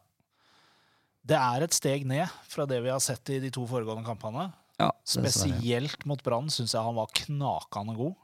Det 1.27 1.39
er 1.39 1.63
et 1.65 1.75
steg 1.75 2.05
ned 2.07 2.27
fra 2.47 2.67
det 2.69 2.77
vi 2.83 2.91
har 2.91 3.01
sett 3.03 3.33
i 3.35 3.39
de 3.43 3.49
to 3.55 3.65
foregående 3.67 4.05
kampene. 4.07 4.49
Ja. 4.77 4.91
Spesielt 5.07 6.05
mot 6.05 6.21
Brann 6.25 6.49
syns 6.53 6.75
jeg 6.75 6.83
han 6.85 6.95
var 6.97 7.09
knakende 7.17 7.95
god. 7.97 8.15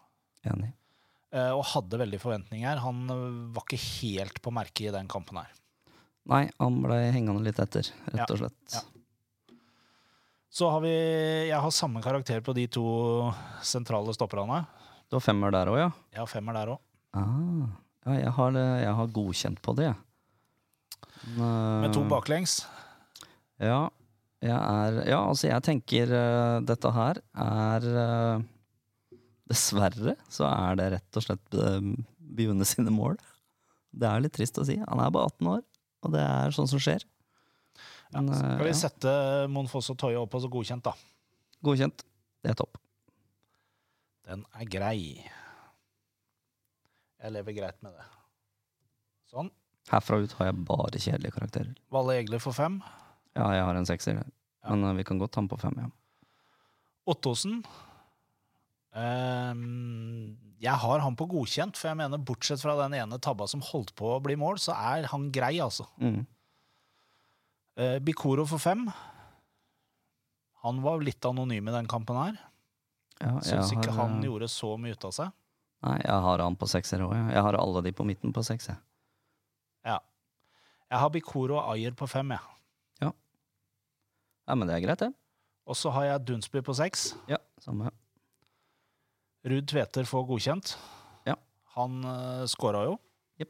Enig. 0.45 0.71
eh, 1.33 1.49
Og 1.55 1.63
hadde 1.71 1.97
veldig 2.03 2.19
forventninger. 2.21 2.81
Han 2.83 3.03
eh, 3.09 3.23
var 3.55 3.65
ikke 3.65 3.79
helt 3.81 4.41
på 4.43 4.53
merket 4.53 4.89
i 4.91 4.93
den 4.93 5.07
kampen 5.09 5.39
her. 5.41 5.49
Nei, 6.29 6.45
han 6.61 6.77
ble 6.85 6.99
hengende 7.11 7.41
litt 7.43 7.57
etter, 7.59 7.89
rett 8.13 8.29
og 8.31 8.43
slett. 8.43 8.75
ja. 8.77 8.83
Så 10.53 10.67
har 10.69 10.83
vi 10.83 10.91
Jeg 11.49 11.57
har 11.59 11.71
samme 11.73 11.99
karakter 12.05 12.39
på 12.45 12.53
de 12.53 12.67
to 12.69 12.83
sentrale 13.65 14.13
stopperne. 14.13 14.59
Du 15.09 15.15
har 15.17 15.23
femmer 15.25 15.49
der 15.51 15.71
òg, 15.71 15.79
ja? 15.81 15.87
Jeg 16.13 16.19
har 16.21 16.29
femmer 16.29 16.53
der 16.53 16.69
òg. 16.75 16.79
Ah, 17.17 17.71
ja 18.05 18.13
jeg, 18.19 18.31
har, 18.37 18.51
jeg 18.83 18.93
har 18.99 19.07
godkjent 19.17 19.61
på 19.65 19.73
det, 19.77 19.87
jeg. 19.89 19.95
Med 21.39 21.89
to 21.95 22.03
eh, 22.03 22.09
baklengs. 22.11 22.59
Ja, 23.61 23.87
jeg 24.43 24.57
er 24.57 24.97
Ja, 25.07 25.21
altså, 25.21 25.47
jeg 25.49 25.63
tenker 25.65 26.11
uh, 26.11 26.57
dette 26.65 26.91
her 26.95 27.19
er 27.43 27.87
uh, 27.93 28.43
Dessverre 29.49 30.15
så 30.31 30.47
er 30.49 30.79
det 30.79 30.89
rett 30.97 31.19
og 31.19 31.25
slett 31.25 31.57
uh, 31.59 31.79
Biune 32.33 32.65
sine 32.65 32.91
mål. 32.93 33.17
Det 33.93 34.09
er 34.09 34.23
litt 34.23 34.33
trist 34.35 34.57
å 34.57 34.65
si. 34.65 34.79
Han 34.81 35.01
er 35.01 35.11
bare 35.13 35.29
18 35.29 35.49
år, 35.51 35.65
og 36.03 36.15
det 36.15 36.23
er 36.23 36.55
sånn 36.55 36.69
som 36.71 36.81
skjer. 36.81 37.03
Ja, 38.13 38.21
Men, 38.21 38.33
så 38.33 38.39
eh, 38.39 38.55
skal 38.55 38.65
vi 38.65 38.71
ja. 38.71 38.79
sette 38.79 39.13
Monfoss 39.53 39.91
og 39.93 39.99
Toye 40.01 40.17
opp 40.21 40.33
og 40.37 40.43
så 40.43 40.49
godkjent, 40.53 40.87
da. 40.87 40.95
Godkjent. 41.65 42.05
Det 42.43 42.53
er 42.53 42.57
topp. 42.57 42.79
Den 44.27 44.43
er 44.57 44.69
grei. 44.71 44.97
Jeg 47.23 47.35
lever 47.35 47.55
greit 47.59 47.79
med 47.85 47.93
det. 47.95 48.07
Sånn. 49.31 49.53
Herfra 49.91 50.19
ut 50.23 50.33
har 50.39 50.49
jeg 50.49 50.65
bare 50.67 50.99
kjedelige 50.99 51.37
karakterer. 51.37 51.73
Valle 51.93 52.17
Egler 52.21 52.41
får 52.43 52.57
fem. 52.57 52.81
Ja, 53.33 53.47
jeg 53.55 53.65
har 53.65 53.79
en 53.79 53.89
sekser. 53.89 54.21
Ja. 54.21 54.69
men 54.69 54.83
eh, 54.89 54.97
vi 54.99 55.05
kan 55.07 55.19
godt 55.21 55.33
ta 55.35 55.41
den 55.41 55.49
på 55.51 55.59
fem. 55.61 55.75
Ja. 55.81 55.89
Ottosen. 57.09 57.63
Um, 58.93 60.37
jeg 60.61 60.79
har 60.79 61.01
han 61.01 61.17
på 61.17 61.25
godkjent, 61.31 61.79
for 61.79 61.89
jeg 61.89 61.99
mener 61.99 62.21
bortsett 62.21 62.61
fra 62.61 62.75
den 62.83 62.95
ene 62.95 63.17
tabba 63.19 63.47
som 63.49 63.63
holdt 63.65 63.91
på 63.97 64.13
å 64.13 64.21
bli 64.23 64.37
mål, 64.39 64.61
så 64.61 64.77
er 64.77 65.09
han 65.11 65.31
grei, 65.33 65.57
altså. 65.63 65.87
Mm. 65.99 66.21
Uh, 67.79 67.97
Bikoro 68.05 68.45
for 68.47 68.61
fem. 68.61 68.85
Han 70.63 70.79
var 70.85 71.03
litt 71.03 71.25
anonym 71.25 71.67
i 71.67 71.75
den 71.75 71.89
kampen 71.91 72.19
her. 72.21 72.37
Ja, 73.19 73.35
Syns 73.43 73.73
ikke 73.73 73.91
har, 73.91 74.05
han 74.05 74.21
eh, 74.21 74.29
gjorde 74.29 74.47
så 74.51 74.75
mye 74.79 74.95
ut 74.95 75.09
av 75.09 75.13
seg. 75.15 75.33
Nei, 75.83 75.97
jeg 75.99 76.23
har 76.25 76.43
han 76.45 76.55
på 76.59 76.69
sekser 76.71 77.03
òg. 77.03 77.11
Jeg. 77.17 77.33
jeg 77.35 77.45
har 77.49 77.57
alle 77.59 77.83
de 77.83 77.91
på 77.95 78.05
midten 78.07 78.31
på 78.35 78.43
seks. 78.45 78.69
Ja. 79.83 79.97
Jeg 80.87 81.01
har 81.01 81.11
Bikoro 81.11 81.57
og 81.59 81.73
Ayer 81.73 81.95
på 81.97 82.07
fem, 82.07 82.31
jeg. 82.31 82.39
Ja, 82.39 82.62
men 84.55 84.67
det 84.67 84.75
er 84.77 84.83
greit, 84.85 84.99
det. 85.05 85.11
Og 85.69 85.77
så 85.79 85.91
har 85.95 86.03
jeg 86.09 86.25
Dunsby 86.27 86.59
på 86.67 86.73
seks. 86.75 87.13
Ja, 87.31 87.37
samme. 87.63 87.91
Ruud 89.47 89.67
Tveter 89.67 90.03
får 90.07 90.25
godkjent. 90.27 90.73
Ja. 91.27 91.35
Han 91.77 92.01
uh, 92.05 92.43
scora 92.51 92.85
jo, 92.87 92.97
Yep. 93.41 93.49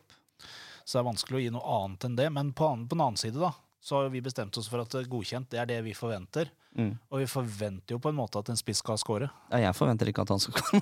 så 0.85 0.95
det 0.95 1.01
er 1.01 1.07
vanskelig 1.09 1.37
å 1.37 1.41
gi 1.43 1.51
noe 1.53 1.77
annet 1.83 2.05
enn 2.07 2.15
det. 2.17 2.27
Men 2.33 2.51
på, 2.55 2.65
an- 2.69 2.85
på 2.87 2.95
den 2.95 3.03
annen 3.05 3.19
side 3.19 3.41
da, 3.41 3.49
så 3.83 3.99
har 4.03 4.13
vi 4.13 4.21
bestemt 4.23 4.55
oss 4.61 4.69
for 4.71 4.79
at 4.85 4.93
eh, 4.95 5.03
godkjent 5.11 5.49
det 5.51 5.59
er 5.59 5.67
det 5.69 5.79
vi 5.85 5.93
forventer. 5.97 6.49
Mm. 6.77 6.93
Og 7.11 7.19
vi 7.21 7.27
forventer 7.29 7.93
jo 7.97 7.99
på 8.01 8.09
en 8.13 8.17
måte 8.17 8.39
at 8.41 8.49
en 8.49 8.57
spiss 8.57 8.79
skal 8.81 8.97
score. 9.01 9.27
Ja, 9.51 9.59
jeg 9.67 9.75
forventer 9.77 10.09
ikke 10.09 10.23
at 10.25 10.31
han 10.33 10.41
skal 10.41 10.55
komme. 10.57 10.81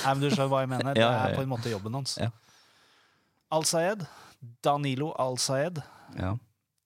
Nei, 0.00 0.14
men 0.14 0.22
Du 0.24 0.28
skjønner 0.30 0.48
hva 0.54 0.62
jeg 0.64 0.70
mener? 0.72 0.94
Ja, 1.02 1.10
ja, 1.10 1.18
Det 1.26 1.34
er 1.34 1.38
på 1.38 1.44
en 1.44 1.50
måte 1.52 1.70
jobben 1.74 1.98
hans. 2.00 2.16
Ja. 2.22 2.30
Al-Sayed. 3.54 4.06
Danilo 4.64 5.10
Al-Sayed. 5.20 5.82
Ja. 6.16 6.32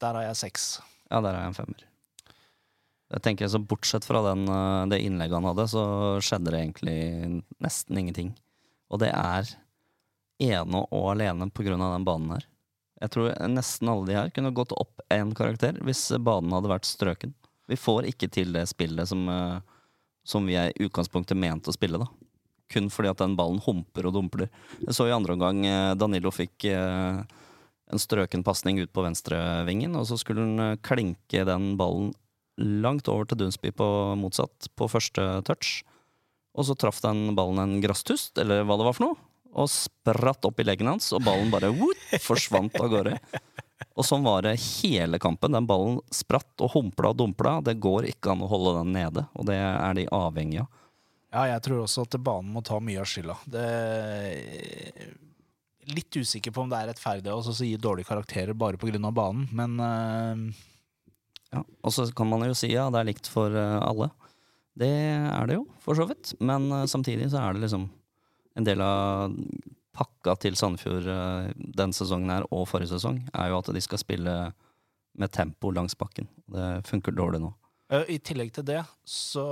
Der 0.02 0.18
har 0.18 0.26
jeg 0.26 0.36
seks. 0.42 0.66
Ja, 1.10 1.20
der 1.20 1.32
er 1.32 1.42
jeg 1.42 1.52
en 1.52 1.58
femmer. 1.58 1.84
Jeg 3.14 3.22
tenker 3.22 3.50
så 3.50 3.60
Bortsett 3.62 4.06
fra 4.06 4.22
den, 4.30 4.46
eh, 4.48 4.86
det 4.90 5.02
innlegget 5.04 5.38
han 5.38 5.50
hadde, 5.50 5.68
så 5.70 5.84
skjedde 6.24 6.50
det 6.50 6.62
egentlig 6.62 7.44
nesten 7.62 8.00
ingenting. 8.00 8.32
Og 8.90 9.00
det 9.02 9.12
er 9.12 9.52
ene 10.42 10.82
og 10.90 11.12
alene 11.12 11.48
på 11.52 11.64
grunn 11.66 11.82
av 11.84 11.94
den 11.94 12.06
banen 12.06 12.34
her. 12.36 12.48
Jeg 13.04 13.12
tror 13.14 13.34
nesten 13.50 13.90
alle 13.90 14.08
de 14.08 14.16
her 14.16 14.30
kunne 14.34 14.54
gått 14.54 14.72
opp 14.72 15.02
én 15.12 15.34
karakter 15.36 15.76
hvis 15.84 16.08
banen 16.24 16.54
hadde 16.54 16.70
vært 16.72 16.88
strøken. 16.88 17.34
Vi 17.70 17.78
får 17.80 18.08
ikke 18.10 18.30
til 18.32 18.52
det 18.54 18.66
spillet 18.70 19.08
som, 19.08 19.28
eh, 19.28 19.60
som 20.24 20.46
vi 20.46 20.56
er 20.58 20.72
i 20.72 20.86
utgangspunktet 20.86 21.36
ment 21.36 21.68
å 21.68 21.74
spille, 21.74 22.00
da. 22.00 22.08
Kun 22.72 22.88
fordi 22.90 23.10
at 23.10 23.20
den 23.20 23.36
ballen 23.36 23.60
humper 23.60 24.08
og 24.08 24.14
dumpler. 24.16 24.48
Jeg 24.80 24.96
så 24.96 25.06
i 25.08 25.14
andre 25.14 25.36
omgang 25.36 25.64
eh, 25.66 25.94
Danilo 25.94 26.32
fikk 26.32 26.64
eh, 26.70 27.22
en 27.94 28.02
strøken 28.02 28.44
pasning 28.46 28.80
ut 28.82 28.92
på 28.92 29.04
venstrevingen, 29.06 29.94
og 29.98 30.08
så 30.10 30.18
skulle 30.20 30.44
han 30.44 30.62
eh, 30.64 30.80
klinke 30.84 31.46
den 31.46 31.74
ballen 31.80 32.12
langt 32.58 33.08
over 33.10 33.26
til 33.26 33.40
Dunsby 33.40 33.72
på 33.74 33.86
motsatt, 34.18 34.68
på 34.78 34.88
første 34.90 35.26
touch. 35.46 35.80
Og 36.54 36.68
så 36.68 36.76
traff 36.78 37.00
den 37.02 37.32
ballen 37.34 37.62
en 37.62 37.80
grasstust, 37.82 38.36
eller 38.38 38.62
hva 38.66 38.78
det 38.78 38.86
var 38.86 38.94
for 38.98 39.08
noe, 39.08 39.18
og 39.54 39.70
spratt 39.70 40.46
opp 40.46 40.60
i 40.62 40.66
leggen 40.66 40.90
hans, 40.90 41.10
og 41.14 41.24
ballen 41.26 41.50
bare 41.54 41.72
woot, 41.74 41.98
forsvant 42.22 42.78
av 42.78 42.90
gårde. 42.92 43.18
Og 43.94 44.06
sånn 44.06 44.24
var 44.26 44.42
det 44.46 44.56
hele 44.58 45.20
kampen. 45.22 45.54
Den 45.54 45.66
ballen 45.70 46.00
spratt 46.14 46.62
og 46.62 46.72
humpla 46.74 47.12
og 47.12 47.18
dumpla. 47.18 47.58
Det 47.62 47.76
går 47.82 48.08
ikke 48.10 48.32
an 48.32 48.42
å 48.42 48.48
holde 48.50 48.78
den 48.80 48.94
nede, 48.96 49.26
og 49.34 49.46
det 49.50 49.58
er 49.58 49.98
de 49.98 50.08
avhengige 50.14 50.64
av. 50.64 50.80
Ja, 51.34 51.44
jeg 51.50 51.62
tror 51.66 51.82
også 51.82 52.04
at 52.06 52.14
banen 52.22 52.52
må 52.54 52.62
ta 52.62 52.78
mye 52.82 53.02
av 53.02 53.10
skylda. 53.10 53.34
Det 53.50 53.64
Litt 55.92 56.16
usikker 56.16 56.54
på 56.54 56.64
om 56.64 56.70
det 56.70 56.78
er 56.80 56.90
rettferdig 56.92 57.32
å 57.32 57.40
også 57.40 57.66
gi 57.66 57.76
dårlige 57.80 58.08
karakterer 58.08 58.56
bare 58.56 58.80
pga. 58.80 59.10
banen, 59.10 59.48
men 59.52 59.80
uh... 59.80 60.62
Ja. 61.54 61.62
Og 61.86 61.92
så 61.94 62.06
kan 62.16 62.26
man 62.26 62.42
jo 62.48 62.54
si 62.58 62.72
ja, 62.72 62.88
det 62.90 63.00
er 63.00 63.06
likt 63.12 63.28
for 63.30 63.54
eh, 63.54 63.78
alle. 63.78 64.08
Det 64.74 64.90
er 64.90 65.46
det 65.46 65.60
jo, 65.60 65.68
for 65.84 65.94
så 65.94 66.06
vidt. 66.10 66.32
Men 66.42 66.66
uh, 66.72 66.82
samtidig 66.90 67.28
så 67.30 67.44
er 67.44 67.54
det 67.54 67.62
liksom 67.62 67.84
en 68.58 68.66
del 68.66 68.82
av 68.82 69.36
pakka 69.94 70.34
til 70.42 70.58
Sandefjord 70.58 71.06
uh, 71.06 71.52
den 71.54 71.94
sesongen 71.94 72.32
her 72.34 72.48
og 72.50 72.66
forrige 72.66 72.90
sesong, 72.96 73.20
er 73.30 73.52
jo 73.52 73.60
at 73.60 73.70
de 73.76 73.84
skal 73.84 74.02
spille 74.02 74.34
med 75.14 75.30
tempo 75.30 75.70
langs 75.70 75.94
bakken. 75.94 76.26
Det 76.50 76.82
funker 76.88 77.14
dårlig 77.14 77.44
nå. 77.44 77.52
i 78.10 78.18
tillegg 78.18 78.50
til 78.56 78.66
det 78.66 78.80
så 79.06 79.44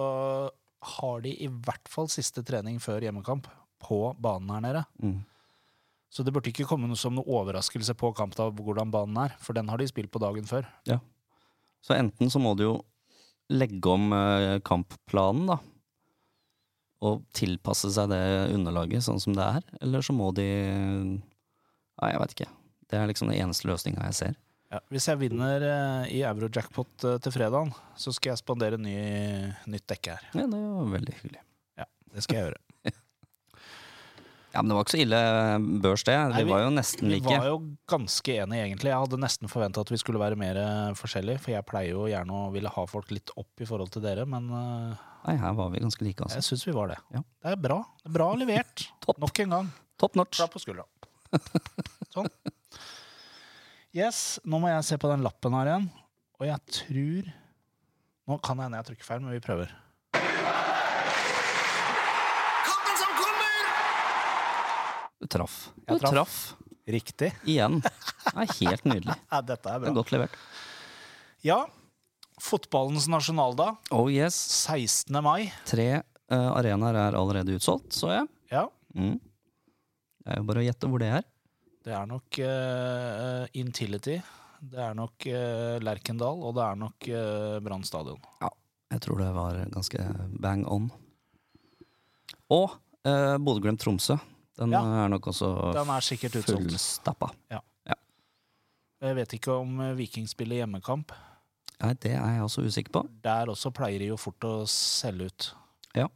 har 0.98 1.20
de 1.22 1.36
i 1.44 1.46
hvert 1.46 1.86
fall 1.86 2.10
siste 2.10 2.42
trening 2.42 2.80
før 2.82 3.04
hjemmekamp 3.04 3.46
på 3.82 4.00
banen 4.18 4.50
her 4.50 4.64
nede. 4.64 4.82
Mm. 4.98 5.20
Så 6.12 6.24
det 6.26 6.34
burde 6.34 6.50
ikke 6.52 6.66
komme 6.68 6.90
noe 6.90 6.98
som 7.00 7.14
noe 7.16 7.24
overraskelse 7.40 7.94
på 7.96 8.10
kampdag 8.16 8.52
hvordan 8.58 8.92
banen 8.92 9.16
er, 9.24 9.36
for 9.40 9.56
den 9.56 9.70
har 9.72 9.80
de 9.80 9.88
spilt 9.88 10.12
på 10.12 10.20
dagen 10.20 10.44
før. 10.48 10.66
Så 11.82 11.96
enten 11.96 12.28
så 12.30 12.38
må 12.38 12.52
du 12.58 12.66
jo 12.66 12.74
legge 13.52 13.90
om 13.90 14.12
eh, 14.14 14.58
kampplanen, 14.64 15.48
da. 15.54 15.56
Og 17.02 17.24
tilpasse 17.34 17.88
seg 17.90 18.12
det 18.12 18.22
underlaget 18.54 19.02
sånn 19.02 19.18
som 19.22 19.34
det 19.34 19.42
er. 19.58 19.64
Eller 19.82 20.04
så 20.06 20.14
må 20.14 20.28
de 20.36 20.46
Nei, 22.02 22.08
jeg 22.12 22.20
veit 22.22 22.34
ikke. 22.36 22.48
Det 22.92 22.98
er 22.98 23.08
liksom 23.10 23.30
den 23.30 23.40
eneste 23.42 23.68
løsninga 23.68 24.06
jeg 24.10 24.18
ser. 24.18 24.38
Ja, 24.72 24.78
hvis 24.92 25.06
jeg 25.10 25.20
vinner 25.20 25.64
eh, 25.66 26.12
i 26.16 26.22
euro-jackpot 26.24 27.04
eh, 27.08 27.18
til 27.24 27.34
fredagen, 27.34 27.72
så 27.98 28.14
skal 28.14 28.32
jeg 28.32 28.40
spandere 28.40 28.78
ny, 28.80 28.94
nytt 29.68 29.84
dekke 29.92 30.14
her. 30.16 30.30
Ja, 30.32 30.46
det 30.48 30.60
var 30.60 30.94
veldig 30.94 31.16
hyggelig. 31.18 31.42
Ja, 31.80 31.88
Det 32.14 32.24
skal 32.24 32.38
jeg 32.38 32.46
gjøre. 32.46 32.62
Ja, 34.52 34.60
Men 34.60 34.68
det 34.68 34.74
var 34.76 34.84
ikke 34.84 34.92
så 34.92 35.00
ille 35.00 35.20
børs, 35.80 36.02
det. 36.04 36.14
Nei, 36.28 36.36
Vi 36.38 36.44
vi- 36.44 36.50
var 36.52 36.60
jo 36.66 36.70
nesten 36.76 37.08
like. 37.08 37.24
Vi 37.24 37.36
var 37.38 37.46
jo 37.48 37.58
ganske 37.88 38.34
enige, 38.42 38.64
egentlig. 38.66 38.90
Jeg 38.92 39.00
hadde 39.00 39.18
nesten 39.22 39.48
forventa 39.48 39.80
at 39.80 39.88
vi 39.90 39.96
skulle 39.96 40.20
være 40.20 40.36
mer 40.36 40.56
eh, 40.60 40.92
forskjellige, 40.98 41.40
for 41.40 41.50
jeg 41.54 41.64
pleier 41.64 41.90
jo 41.96 42.02
gjerne 42.10 42.28
å 42.36 42.50
ville 42.52 42.68
ha 42.68 42.84
folk 42.86 43.10
litt 43.10 43.30
opp 43.40 43.60
i 43.64 43.64
forhold 43.64 43.90
til 43.94 44.02
dere, 44.04 44.26
men 44.28 44.50
eh, 44.52 44.96
Nei, 45.24 45.36
her 45.38 45.52
var 45.54 45.70
vi 45.70 45.78
ganske 45.80 46.02
like, 46.04 46.20
altså. 46.20 46.36
jeg 46.40 46.44
syns 46.50 46.66
vi 46.66 46.72
var 46.76 46.88
det. 46.92 46.98
Ja. 47.14 47.20
Det 47.44 47.52
er 47.52 47.56
bra. 47.64 47.78
Det 48.02 48.10
er 48.10 48.16
bra 48.18 48.28
levert. 48.42 48.88
Topp. 49.00 49.18
Nok 49.24 49.40
en 49.46 49.50
gang. 49.56 49.70
Topp 50.02 50.16
notch. 50.20 50.36
Klapp 50.36 50.52
på 50.52 50.60
skuldra. 50.64 50.84
sånn. 52.12 52.28
Yes, 53.96 54.38
nå 54.44 54.58
må 54.60 54.68
jeg 54.72 54.84
se 54.88 54.96
på 55.00 55.08
den 55.12 55.22
lappen 55.24 55.52
her 55.56 55.68
igjen, 55.68 55.88
og 56.40 56.46
jeg 56.48 56.60
tror 56.80 57.32
Nå 58.28 58.36
kan 58.40 58.56
det 58.56 58.64
hende 58.68 58.78
jeg 58.78 58.86
trykker 58.92 59.04
feil, 59.08 59.20
men 59.24 59.32
vi 59.34 59.40
prøver. 59.42 59.72
Kampen 62.66 62.96
som 63.00 63.10
kommer! 63.18 63.64
Du 65.20 65.21
traff. 65.32 65.56
Du 65.86 65.94
traff. 65.98 66.12
traff. 66.12 66.36
Riktig. 66.92 67.30
Igjen. 67.48 67.78
Det 67.82 68.32
er 68.34 68.54
helt 68.58 68.84
nydelig. 68.90 69.16
Ja, 69.32 69.40
dette 69.46 69.70
er 69.70 69.82
Det 69.84 69.90
er 69.92 69.96
godt 69.96 70.12
levert. 70.14 70.34
Ja, 71.46 71.60
fotballens 72.42 73.08
nasjonaldag, 73.10 73.76
Oh 73.94 74.08
yes. 74.10 74.36
16. 74.66 75.14
mai. 75.24 75.48
Tre 75.68 75.88
uh, 76.02 76.50
arenaer 76.58 76.98
er 77.08 77.16
allerede 77.18 77.54
utsolgt, 77.58 77.94
så 77.96 78.12
jeg. 78.16 78.30
Ja, 78.54 78.68
Mm. 78.92 79.14
Det 80.22 80.28
er 80.34 80.36
jo 80.42 80.44
bare 80.50 80.60
å 80.60 80.64
gjette 80.66 80.88
hvor 80.92 81.00
det 81.00 81.06
er. 81.16 81.22
det 81.86 81.94
er 81.96 82.04
nok 82.06 82.36
uh, 82.44 83.46
Intility. 83.56 84.18
Det 84.60 84.78
er 84.84 84.92
nok 84.94 85.24
uh, 85.32 85.78
Lerkendal, 85.82 86.42
og 86.44 86.52
det 86.58 86.66
er 86.66 86.76
nok 86.78 87.08
uh, 87.08 87.56
Brann 87.64 87.82
stadion. 87.88 88.20
Jeg 88.92 89.00
tror 89.02 89.18
det 89.22 89.30
var 89.34 89.56
ganske 89.72 90.04
bang 90.44 90.66
on. 90.70 90.90
Og 92.52 92.76
uh, 93.08 93.38
Bodø-Glimt-Tromsø. 93.40 94.18
Den 94.58 94.72
Ja. 94.72 94.82
er 95.04 95.08
nok 95.08 95.26
også 95.32 95.72
Den 95.74 95.88
er 95.88 96.00
sikkert 96.00 96.36
utsolgt. 96.36 96.70
fullstappa. 96.70 97.30
Jeg 99.02 99.16
vet 99.16 99.32
ikke 99.34 99.50
om 99.58 99.80
eh, 99.82 99.96
Viking 99.98 100.28
spiller 100.30 100.60
hjemmekamp. 100.60 101.10
Nei, 101.82 101.92
det 101.98 102.12
er 102.14 102.36
jeg 102.36 102.42
også 102.44 102.62
usikker 102.62 102.92
på. 102.94 103.00
Der 103.24 103.50
også 103.50 103.72
pleier 103.74 103.98
de 103.98 104.12
jo 104.12 104.16
fort 104.20 104.44
å 104.46 104.52
selge 104.70 105.26
ut. 105.26 105.46
Ja. 105.98 106.06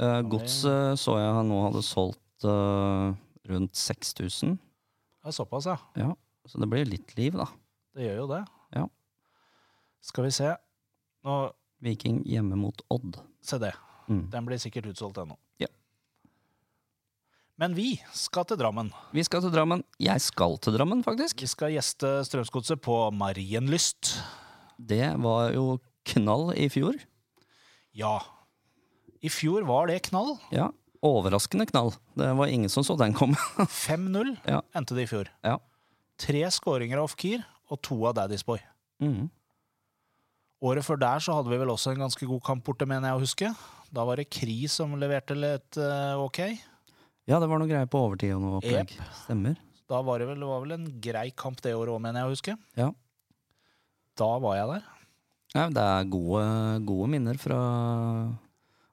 Eh, 0.00 0.18
Godset 0.26 0.98
så 0.98 1.14
jeg 1.20 1.44
nå 1.46 1.60
hadde 1.68 1.84
solgt 1.86 2.46
uh, 2.48 3.14
rundt 3.46 3.76
6000, 3.78 4.56
Det 5.20 5.28
er 5.30 5.36
såpass, 5.36 5.68
ja. 5.70 6.10
så 6.48 6.58
det 6.58 6.68
blir 6.72 6.88
litt 6.88 7.14
liv, 7.18 7.36
da. 7.38 7.46
Det 7.94 8.08
gjør 8.08 8.16
jo 8.16 8.26
det. 8.32 8.40
Ja. 8.74 8.86
Skal 10.02 10.24
vi 10.24 10.30
se. 10.34 10.50
Nå, 11.22 11.36
Viking 11.84 12.24
hjemme 12.26 12.56
mot 12.58 12.82
Odd. 12.90 13.20
se 13.44 13.58
det. 13.58 13.74
Mm. 14.08 14.30
Den 14.32 14.46
blir 14.48 14.58
sikkert 14.58 14.86
utsolgt 14.90 15.20
ennå. 15.22 15.36
Men 17.60 17.74
vi 17.76 17.90
skal 18.16 18.46
til 18.48 18.56
Drammen. 18.60 18.88
Vi 19.12 19.22
skal 19.26 19.42
til 19.44 19.52
Drammen. 19.52 19.82
Jeg 20.00 20.22
skal 20.24 20.54
til 20.64 20.72
Drammen, 20.78 21.02
faktisk. 21.04 21.42
Vi 21.44 21.48
skal 21.50 21.74
gjeste 21.74 22.08
Strømsgodset 22.24 22.80
på 22.80 22.94
Marienlyst. 23.12 24.14
Det 24.80 25.10
var 25.20 25.50
jo 25.52 25.74
knall 26.08 26.54
i 26.56 26.70
fjor. 26.72 26.96
Ja. 27.92 28.14
I 29.20 29.28
fjor 29.28 29.66
var 29.68 29.90
det 29.92 29.98
knall. 30.08 30.38
Ja, 30.54 30.70
Overraskende 31.04 31.64
knall. 31.68 31.94
Det 32.16 32.26
var 32.36 32.48
ingen 32.52 32.68
som 32.72 32.84
så 32.84 32.96
den 33.00 33.14
komme. 33.16 33.36
5-0 33.64 34.34
Ja. 34.48 34.60
endte 34.76 34.96
det 34.96 35.06
i 35.06 35.10
fjor. 35.12 35.28
Ja. 35.44 35.58
Tre 36.20 36.42
skåringer 36.52 37.00
av 37.00 37.08
Off-Keer 37.08 37.44
og 37.72 37.80
to 37.84 37.96
av 38.08 38.16
Daddy's 38.18 38.44
Boy. 38.44 38.60
Mhm. 39.04 39.28
Året 40.60 40.84
før 40.84 40.98
der 41.00 41.22
så 41.24 41.32
hadde 41.38 41.48
vi 41.48 41.56
vel 41.56 41.70
også 41.72 41.94
en 41.94 42.02
ganske 42.02 42.26
god 42.28 42.42
kamp 42.44 42.66
borte, 42.66 42.84
mener 42.84 43.08
jeg 43.08 43.16
å 43.16 43.22
huske. 43.22 43.48
Da 43.96 44.04
var 44.04 44.20
det 44.20 44.26
Kri 44.28 44.58
som 44.68 44.92
leverte 45.00 45.32
litt 45.32 45.78
uh, 45.80 46.20
ok. 46.20 46.42
Ja, 47.28 47.38
det 47.38 47.48
var 47.50 47.60
noe 47.60 47.68
greier 47.68 47.88
på 47.90 48.00
overtid 48.06 48.32
og 48.34 48.42
noe 48.44 48.60
opplegg. 48.60 48.94
Stemmer. 49.24 49.58
Da 49.90 50.00
var 50.06 50.22
det 50.22 50.28
vel, 50.30 50.40
det 50.40 50.48
var 50.48 50.62
vel 50.62 50.76
en 50.76 50.88
grei 51.02 51.28
kamp 51.34 51.60
det 51.64 51.74
året 51.74 51.92
òg, 51.92 52.02
mener 52.02 52.22
jeg 52.22 52.28
å 52.28 52.34
huske. 52.34 52.56
Ja. 52.78 52.90
Da 54.20 54.30
var 54.42 54.56
jeg 54.58 54.68
der. 54.70 54.84
Ja, 55.56 55.64
det 55.74 55.82
er 55.82 56.10
gode, 56.10 56.44
gode 56.86 57.08
minner 57.10 57.40
fra 57.42 57.58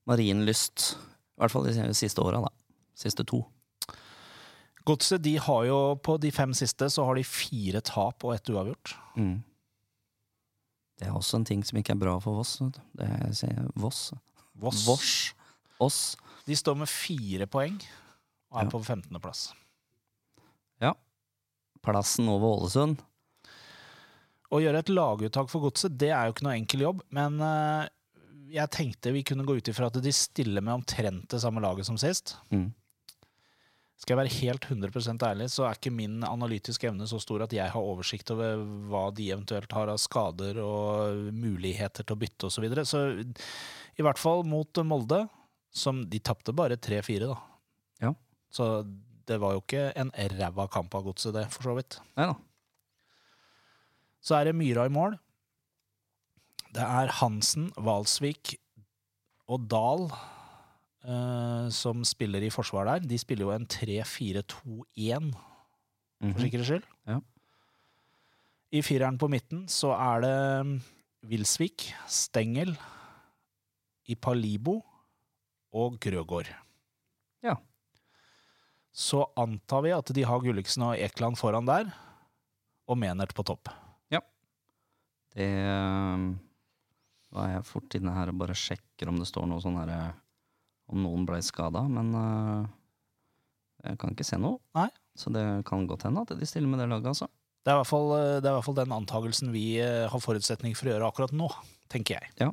Marienlyst. 0.10 0.88
I 1.38 1.44
hvert 1.44 1.54
fall 1.54 1.68
de 1.70 1.92
siste 1.98 2.24
åra, 2.24 2.42
da. 2.48 2.50
Siste 2.98 3.26
to. 3.30 3.44
Godset 4.88 5.22
de 5.22 5.36
har 5.44 5.68
jo 5.68 5.78
på 6.02 6.16
de 6.24 6.32
fem 6.32 6.54
siste 6.56 6.88
så 6.90 7.06
har 7.06 7.20
de 7.20 7.26
fire 7.28 7.82
tap 7.86 8.24
og 8.26 8.34
ett 8.34 8.50
uavgjort. 8.50 8.96
Mm. 9.20 9.36
Det 10.98 11.06
er 11.06 11.14
også 11.14 11.42
en 11.42 11.46
ting 11.46 11.62
som 11.68 11.78
ikke 11.78 11.94
er 11.94 12.02
bra 12.02 12.16
for 12.24 12.40
Voss. 12.40 12.56
Det 12.98 13.06
er, 13.06 13.68
Voss. 13.78 14.08
Voss. 14.58 14.86
Voss. 14.88 15.12
Oss. 15.84 16.00
De 16.48 16.56
står 16.58 16.80
med 16.80 16.90
fire 16.90 17.46
poeng 17.52 17.76
og 18.52 18.62
er 18.62 18.66
Ja. 18.68 18.72
på 18.72 18.80
15.-plass. 18.84 19.54
Ja. 20.82 20.94
Plassen 21.84 22.30
over 22.30 22.58
Ålesund. 22.58 23.02
Å 24.48 24.62
gjøre 24.64 24.80
et 24.80 24.90
laguttak 24.94 25.50
for 25.52 25.66
Godset 25.66 25.98
det 26.00 26.10
er 26.16 26.28
jo 26.28 26.34
ikke 26.36 26.46
noe 26.48 26.56
enkel 26.56 26.86
jobb, 26.86 27.02
men 27.12 27.40
eh, 27.44 27.88
jeg 28.56 28.72
tenkte 28.72 29.12
vi 29.12 29.26
kunne 29.28 29.44
gå 29.44 29.58
ut 29.60 29.68
ifra 29.68 29.90
at 29.92 30.00
de 30.04 30.14
stiller 30.16 30.64
med 30.64 30.80
omtrent 30.80 31.28
det 31.34 31.42
samme 31.44 31.60
laget 31.64 31.86
som 31.90 31.98
sist. 32.00 32.38
Mm. 32.54 32.70
Skal 33.98 34.14
jeg 34.14 34.20
være 34.22 34.38
helt 34.40 34.66
100 34.70 35.26
ærlig, 35.26 35.50
så 35.50 35.66
er 35.66 35.76
ikke 35.76 35.92
min 35.92 36.22
analytiske 36.24 36.88
evne 36.88 37.08
så 37.10 37.18
stor 37.20 37.42
at 37.48 37.54
jeg 37.56 37.74
har 37.74 37.82
oversikt 37.82 38.30
over 38.32 38.62
hva 38.92 39.08
de 39.12 39.32
eventuelt 39.34 39.72
har 39.74 39.90
av 39.90 39.98
skader 39.98 40.60
og 40.62 41.32
muligheter 41.34 42.06
til 42.06 42.14
å 42.16 42.20
bytte 42.22 42.46
osv. 42.46 42.60
Så, 42.60 42.62
videre. 42.62 42.86
så 42.86 43.02
i 43.98 44.06
hvert 44.06 44.22
fall 44.22 44.46
mot 44.46 44.70
Molde, 44.86 45.24
som 45.74 46.04
de 46.08 46.22
tapte 46.22 46.54
bare 46.56 46.78
3-4, 46.78 47.26
da. 47.26 47.40
Så 48.54 48.84
det 49.28 49.40
var 49.42 49.54
jo 49.58 49.62
ikke 49.64 49.90
en 50.00 50.12
ræva 50.16 50.68
kamp 50.72 50.94
av 50.96 51.04
godset, 51.10 51.34
det, 51.36 51.46
for 51.52 51.64
så 51.68 51.76
vidt. 51.78 52.00
Nei 52.18 52.30
da. 52.32 52.36
Så 54.24 54.36
er 54.40 54.46
det 54.50 54.56
Myra 54.56 54.86
i 54.88 54.92
mål. 54.94 55.18
Det 56.74 56.84
er 56.84 57.12
Hansen, 57.20 57.70
Valsvik 57.78 58.56
og 59.48 59.68
Dahl 59.72 60.08
eh, 61.08 61.68
som 61.72 62.04
spiller 62.08 62.44
i 62.44 62.50
forsvar 62.52 62.86
der. 62.90 63.06
De 63.08 63.18
spiller 63.20 63.48
jo 63.48 63.54
en 63.56 63.68
3-4-2-1, 63.68 65.32
for 66.18 66.28
Mhm. 66.28 66.40
sikkerhets 66.42 66.68
skyld. 66.72 66.84
Ja. 67.08 67.20
I 68.72 68.82
fireren 68.82 69.18
på 69.18 69.30
midten 69.32 69.68
så 69.72 69.94
er 69.96 70.22
det 70.22 70.82
Vilsvik, 71.24 71.86
Wilsvik, 71.88 71.94
Stengel, 72.08 72.78
Ipalibo 74.08 74.82
og 75.74 76.00
Grøgaard. 76.00 76.50
Ja. 77.44 77.56
Så 78.98 79.22
antar 79.38 79.84
vi 79.86 79.92
at 79.94 80.10
de 80.10 80.24
har 80.26 80.42
Gulliksen 80.42 80.82
og 80.88 80.98
Ekland 80.98 81.38
foran 81.38 81.68
der, 81.70 81.92
og 82.90 82.98
Menert 82.98 83.36
på 83.38 83.44
topp. 83.46 83.70
Ja. 84.10 84.24
Det 85.36 85.50
Da 87.28 87.44
er 87.44 87.52
jeg 87.58 87.68
fort 87.68 87.98
inne 88.00 88.16
her 88.16 88.32
og 88.32 88.40
bare 88.42 88.56
sjekker 88.58 89.12
om 89.12 89.20
det 89.22 89.28
står 89.30 89.46
noe 89.52 89.62
sånn 89.62 89.78
her 89.78 89.92
eh, 89.94 90.16
Om 90.90 91.04
noen 91.04 91.28
ble 91.28 91.38
skada, 91.46 91.84
men 91.92 92.10
eh, 92.16 92.70
jeg 93.92 94.00
kan 94.02 94.16
ikke 94.16 94.26
se 94.26 94.40
noe. 94.42 94.58
Nei. 94.80 94.88
Så 95.20 95.30
det 95.36 95.44
kan 95.68 95.86
godt 95.90 96.08
hende 96.08 96.24
at 96.26 96.34
de 96.40 96.48
stiller 96.50 96.72
med 96.72 96.82
det 96.82 96.88
laget, 96.90 97.12
altså. 97.12 97.28
Det 97.62 97.74
er 97.74 97.78
i 97.78 97.82
hvert 97.84 97.92
fall, 97.92 98.10
det 98.16 98.48
er 98.48 98.54
i 98.54 98.56
hvert 98.56 98.66
fall 98.66 98.80
den 98.80 98.96
antagelsen 98.96 99.52
vi 99.54 99.66
eh, 99.84 100.08
har 100.10 100.24
forutsetning 100.24 100.74
for 100.80 100.88
å 100.88 100.96
gjøre 100.96 101.12
akkurat 101.12 101.36
nå, 101.38 101.52
tenker 101.92 102.18
jeg. 102.18 102.34
Ja. 102.40 102.50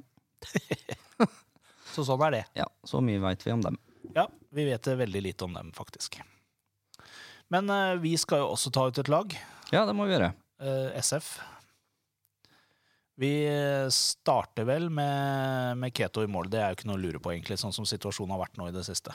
Så 1.94 2.04
sånn 2.04 2.26
er 2.26 2.37
det. 2.37 2.44
Ja, 2.59 2.68
Så 2.85 3.00
mye 3.00 3.22
veit 3.22 3.46
vi 3.46 3.54
om 3.54 3.62
dem. 3.64 3.78
Ja, 4.12 4.26
vi 4.52 4.66
vet 4.68 4.92
veldig 4.92 5.22
lite 5.30 5.46
om 5.46 5.54
dem, 5.57 5.70
faktisk. 5.72 6.18
Men 7.52 7.68
eh, 7.70 7.96
vi 8.02 8.14
skal 8.20 8.40
jo 8.44 8.52
også 8.54 8.70
ta 8.74 8.87
ut 8.88 8.98
et 9.02 9.11
lag. 9.12 9.35
Ja, 9.72 9.85
det 9.88 9.94
må 9.96 10.07
vi 10.09 10.14
gjøre. 10.16 10.33
eh, 10.64 10.94
SF. 11.00 11.35
Vi 13.20 13.30
eh, 13.46 13.87
starter 13.94 14.66
vel 14.66 14.88
med, 14.90 15.76
med 15.78 15.94
Keto 15.94 16.24
i 16.24 16.30
mål. 16.30 16.48
Det 16.50 16.59
er 16.62 16.72
jo 16.72 16.78
ikke 16.80 16.88
noe 16.90 16.98
å 16.98 17.02
lure 17.04 17.20
på, 17.22 17.30
egentlig, 17.35 17.59
sånn 17.61 17.74
som 17.76 17.87
situasjonen 17.87 18.35
har 18.35 18.42
vært 18.46 18.59
nå 18.59 18.66
i 18.70 18.74
det 18.74 18.83
siste. 18.88 19.14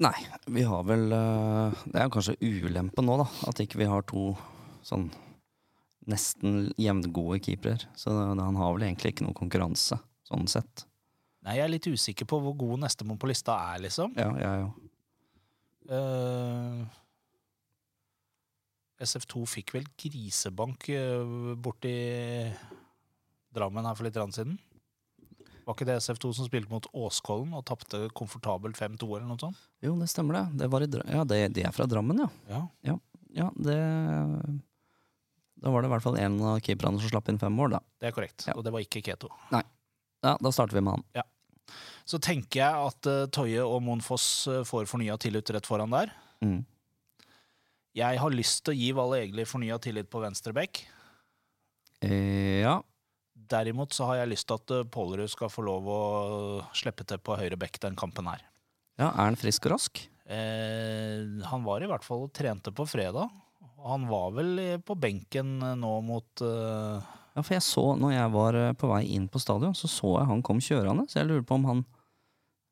Nei, 0.00 0.14
vi 0.48 0.62
har 0.64 0.86
vel 0.88 1.10
eh, 1.12 1.80
Det 1.84 1.98
er 2.00 2.06
jo 2.06 2.14
kanskje 2.14 2.38
ulempen 2.40 3.04
nå, 3.04 3.18
da. 3.20 3.26
At 3.50 3.60
ikke 3.60 3.82
vi 3.82 3.88
har 3.90 4.06
to 4.08 4.30
sånn 4.86 5.10
nesten 6.08 6.70
jevngode 6.80 7.42
keepere. 7.44 7.84
Så 7.98 8.08
det, 8.14 8.22
han 8.40 8.56
har 8.56 8.72
vel 8.78 8.86
egentlig 8.88 9.12
ikke 9.12 9.26
noe 9.26 9.36
konkurranse, 9.36 9.98
sånn 10.30 10.48
sett. 10.48 10.86
Nei, 11.44 11.58
Jeg 11.58 11.66
er 11.66 11.74
litt 11.74 11.90
usikker 11.92 12.28
på 12.28 12.38
hvor 12.40 12.56
god 12.56 12.80
nestemann 12.86 13.20
på 13.20 13.28
lista 13.28 13.58
er, 13.74 13.82
liksom. 13.84 14.16
Ja, 14.16 14.30
jeg 14.40 14.64
òg. 14.64 14.80
Eh, 15.90 16.80
SF2 19.00 19.44
fikk 19.48 19.74
vel 19.76 19.86
grisebank 20.00 20.90
uh, 20.94 21.54
borti 21.56 21.94
Drammen 23.50 23.86
her 23.88 23.96
for 23.98 24.06
litt 24.06 24.18
siden. 24.36 24.58
Var 25.66 25.74
ikke 25.76 25.86
det 25.88 25.98
SF2 26.00 26.32
som 26.34 26.46
spilte 26.46 26.70
mot 26.70 26.86
Åskollen 26.96 27.52
og 27.54 27.64
tapte 27.68 28.04
komfortabelt 28.16 28.78
5-2 28.78 29.08
eller 29.08 29.26
noe 29.28 29.40
sånt? 29.42 29.58
Jo, 29.84 29.96
det 29.98 30.08
stemmer 30.10 30.38
det. 30.38 30.44
Det, 30.62 30.68
var 30.70 30.84
i, 30.84 30.88
ja, 31.10 31.24
det, 31.26 31.40
de 31.56 31.64
er 31.66 31.74
fra 31.74 31.86
Drammen, 31.90 32.22
ja. 32.24 32.62
Ja. 32.86 32.96
Ja, 33.34 33.50
det 33.54 33.76
Da 35.60 35.70
var 35.70 35.82
det 35.82 35.90
i 35.90 35.92
hvert 35.92 36.02
fall 36.02 36.18
en 36.18 36.38
av 36.42 36.62
keeperne 36.64 36.98
som 37.02 37.12
slapp 37.12 37.28
inn 37.30 37.38
fem 37.38 37.54
mål, 37.54 37.76
da. 37.76 37.82
Det 38.00 38.08
er 38.10 38.16
korrekt. 38.16 38.46
Ja. 38.48 38.56
Og 38.56 38.64
det 38.66 38.72
var 38.74 38.82
ikke 38.82 39.02
Keto. 39.04 39.30
Nei. 39.52 39.62
Ja, 40.24 40.36
Da 40.40 40.52
starter 40.52 40.78
vi 40.78 40.84
med 40.84 40.98
han. 40.98 41.06
Ja. 41.20 41.26
Så 42.08 42.18
tenker 42.18 42.62
jeg 42.62 42.90
at 42.90 43.06
uh, 43.10 43.26
Toje 43.30 43.62
og 43.62 43.82
Monfoss 43.86 44.26
eh, 44.50 44.64
får 44.66 44.88
fornya 44.90 45.14
tillit 45.22 45.52
rett 45.54 45.68
foran 45.68 45.92
der. 45.94 46.10
Mm. 46.42 46.64
Jeg 47.96 48.20
har 48.22 48.30
lyst 48.34 48.62
til 48.64 48.74
å 48.74 48.78
gi 48.78 48.92
Valle 48.94 49.24
Egeli 49.24 49.44
fornya 49.48 49.78
tillit 49.82 50.10
på 50.10 50.22
venstre 50.22 50.54
bekk. 50.54 50.84
Eh, 52.06 52.62
ja. 52.62 52.76
Derimot 53.50 53.92
så 53.96 54.06
har 54.06 54.20
jeg 54.20 54.30
lyst 54.30 54.46
til 54.46 54.60
at 54.60 54.74
eh, 54.76 54.86
Pålerud 54.94 55.32
skal 55.32 55.50
få 55.50 55.64
lov 55.66 55.88
å 55.90 56.00
slippe 56.76 57.04
til 57.08 57.18
på 57.18 57.36
høyre 57.40 57.58
bekk 57.58 57.80
den 57.82 57.98
kampen 57.98 58.30
her. 58.30 58.44
ja, 59.00 59.10
er 59.10 59.30
han 59.32 59.38
frisk 59.40 59.66
og 59.66 59.74
rask? 59.74 60.02
Eh, 60.30 61.26
han 61.50 61.66
var 61.66 61.82
i 61.82 61.88
hvert 61.90 62.06
fall 62.06 62.28
og 62.28 62.34
trente 62.36 62.70
på 62.70 62.86
fredag. 62.86 63.26
Han 63.82 64.06
var 64.10 64.34
vel 64.36 64.58
eh, 64.62 64.76
på 64.78 64.94
benken 64.94 65.56
eh, 65.62 65.76
nå 65.78 65.92
mot 66.06 66.42
eh, 66.46 67.08
Ja, 67.34 67.42
for 67.42 67.54
jeg 67.56 67.64
så, 67.66 67.84
når 67.98 68.12
jeg 68.14 68.32
var 68.34 68.58
på 68.78 68.90
vei 68.90 69.04
inn 69.16 69.26
på 69.30 69.40
stadion, 69.42 69.74
så 69.74 69.90
så 69.90 70.16
jeg 70.20 70.30
han 70.30 70.42
kom 70.46 70.60
kjørende. 70.62 71.08
Så 71.10 71.20
jeg 71.20 71.30
lurer 71.30 71.46
på 71.46 71.58
om 71.58 71.66
han 71.68 71.82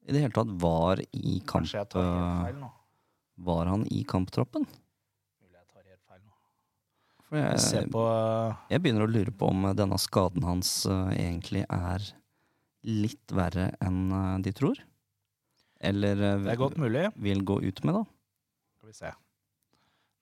i 0.09 0.15
det 0.15 0.23
hele 0.25 0.35
tatt 0.35 0.51
var 0.63 1.01
i 1.03 1.39
kamp... 1.43 1.67
Kanskje 1.67 1.83
jeg 1.83 1.91
tar 1.93 2.07
feil 2.45 2.61
nå. 2.63 2.71
Var 3.49 3.69
han 3.71 3.85
i 3.93 4.01
kamptroppen? 4.09 4.65
Mulig 4.65 5.59
jeg 5.59 5.67
tar 5.69 5.85
helt 5.85 6.05
feil 6.09 6.23
nå. 6.25 6.33
For 7.29 7.37
jeg, 7.37 7.89
eh, 7.93 8.61
jeg 8.73 8.81
begynner 8.81 9.05
å 9.05 9.11
lure 9.11 9.33
på 9.37 9.51
om 9.53 9.69
denne 9.77 9.99
skaden 10.01 10.47
hans 10.49 10.71
uh, 10.89 11.11
egentlig 11.13 11.67
er 11.69 12.05
litt 12.89 13.35
verre 13.37 13.69
enn 13.85 14.07
uh, 14.09 14.37
de 14.41 14.53
tror. 14.57 14.81
Eller 15.79 16.17
uh, 16.17 16.45
Det 16.47 16.55
er 16.55 16.61
godt 16.61 16.79
mulig. 16.81 17.05
vil 17.21 17.45
gå 17.45 17.59
ut 17.67 17.83
med, 17.85 17.99
da. 17.99 18.05
Skal 18.79 18.93
vi 18.93 18.97
se. 18.97 19.13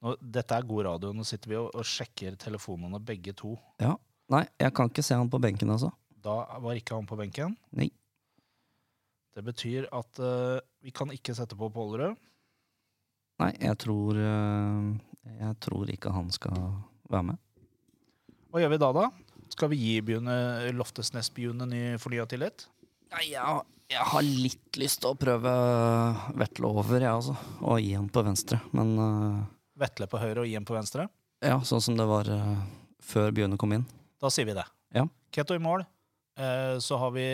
Nå, 0.02 0.16
dette 0.20 0.58
er 0.58 0.66
god 0.66 0.88
radio. 0.88 1.12
Nå 1.14 1.24
sitter 1.26 1.52
vi 1.52 1.60
og, 1.60 1.70
og 1.78 1.86
sjekker 1.86 2.34
telefonene 2.42 2.98
begge 3.02 3.36
to. 3.38 3.54
Ja. 3.82 3.94
Nei, 4.34 4.42
jeg 4.58 4.74
kan 4.74 4.90
ikke 4.90 5.06
se 5.06 5.14
han 5.14 5.30
på 5.30 5.38
benken, 5.38 5.70
altså. 5.70 5.92
Da 6.26 6.40
var 6.58 6.74
ikke 6.74 6.98
han 6.98 7.06
på 7.06 7.18
benken. 7.18 7.54
Nei. 7.78 7.92
Det 9.36 9.44
betyr 9.46 9.86
at 9.94 10.18
uh, 10.18 10.58
vi 10.82 10.90
kan 10.96 11.12
ikke 11.14 11.36
sette 11.36 11.54
på 11.58 11.70
Pålerud. 11.70 12.18
Nei, 13.36 13.50
jeg 13.60 13.76
tror 13.82 14.16
uh, 14.16 14.94
Jeg 15.28 15.56
tror 15.60 15.90
ikke 15.92 16.08
han 16.14 16.30
skal 16.32 16.56
være 17.12 17.22
med. 17.32 17.38
Hva 18.50 18.62
gjør 18.62 18.72
vi 18.72 18.78
da, 18.82 18.90
da? 18.96 19.06
Skal 19.52 19.70
vi 19.72 19.78
gi 19.80 19.94
Bjune, 20.04 20.36
Loftesnes-Bjune 20.76 21.66
ny 21.70 21.80
fornya 22.02 22.26
tillit? 22.30 22.66
Nei, 23.14 23.28
jeg, 23.30 23.60
jeg 23.92 24.06
har 24.12 24.24
litt 24.26 24.78
lyst 24.80 25.02
til 25.04 25.12
å 25.12 25.18
prøve 25.18 25.52
Vetle 26.40 26.70
over, 26.70 26.98
jeg, 27.00 27.12
altså. 27.12 27.36
Og 27.62 27.78
gi 27.82 27.92
han 27.94 28.08
på 28.12 28.24
venstre. 28.26 28.58
Men 28.76 28.94
uh, 28.98 29.44
Vetle 29.78 30.08
på 30.10 30.18
høyre 30.22 30.42
og 30.42 30.48
gi 30.50 30.56
han 30.58 30.66
på 30.68 30.76
venstre? 30.76 31.08
ja, 31.44 31.58
sånn 31.68 31.82
som 31.84 31.98
det 31.98 32.06
var 32.08 32.26
uh, 32.32 32.56
før 33.04 33.30
byene 33.36 33.58
kom 33.60 33.74
inn. 33.76 33.84
Da 34.22 34.30
sier 34.32 34.48
vi 34.48 34.54
det. 34.56 34.64
Ja. 34.96 35.04
Keto 35.36 35.54
i 35.54 35.62
mål. 35.62 35.84
Uh, 36.40 36.76
så 36.82 36.98
har 37.00 37.12
vi 37.14 37.26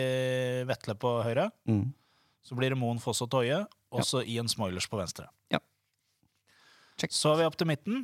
Vetle 0.69 0.95
på 0.99 1.15
høyre. 1.25 1.47
Mm. 1.69 1.87
Så 2.43 2.55
blir 2.59 2.73
det 2.75 2.77
Moen, 2.79 2.99
Foss 3.01 3.23
og 3.23 3.31
Toje. 3.31 3.63
Og 3.93 4.01
Ja. 4.01 4.05
så 4.05 4.21
Ian 4.25 4.49
Smoilers 4.51 4.87
på 4.89 4.97
venstre. 4.99 5.27
Ja. 5.53 5.59
Check. 6.99 7.13
Så 7.15 7.31
er 7.33 7.41
vi 7.41 7.45
opp 7.47 7.57
til 7.57 7.69
midten. 7.69 8.03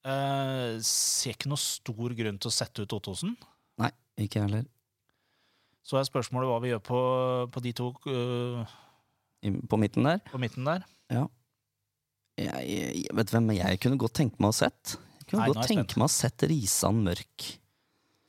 Eh, 0.00 0.78
ser 0.86 1.34
ikke 1.36 1.50
noe 1.50 1.60
stor 1.60 2.14
grunn 2.16 2.38
til 2.40 2.48
å 2.48 2.54
sette 2.54 2.84
ut 2.84 2.94
Ottosen. 2.96 3.34
Nei, 3.80 3.90
ikke 4.24 4.44
heller. 4.44 4.64
Så 5.84 5.98
er 5.98 6.06
spørsmålet 6.08 6.48
hva 6.48 6.60
vi 6.62 6.70
gjør 6.72 6.82
på, 6.86 7.00
på 7.52 7.62
de 7.64 7.72
to 7.76 7.90
uh, 8.06 8.74
I, 9.42 9.50
på 9.50 9.78
midten 9.80 10.06
der. 10.06 10.20
på 10.30 10.40
midten 10.40 10.68
der. 10.68 10.84
Jeg, 12.40 12.60
jeg, 12.70 13.08
vet 13.16 13.32
hvem 13.34 13.50
jeg 13.56 13.80
kunne 13.82 13.98
godt 14.00 14.14
tenke 14.20 14.40
meg 14.40 14.52
å 14.52 14.56
sett? 14.56 14.94
Jeg 15.18 15.26
kunne 15.32 15.42
Nei, 15.42 15.50
godt 15.52 15.66
tenke 15.68 15.98
meg 16.00 16.06
å 16.06 16.12
sett 16.12 16.44
Risan 16.48 17.02
Mørk. 17.04 17.48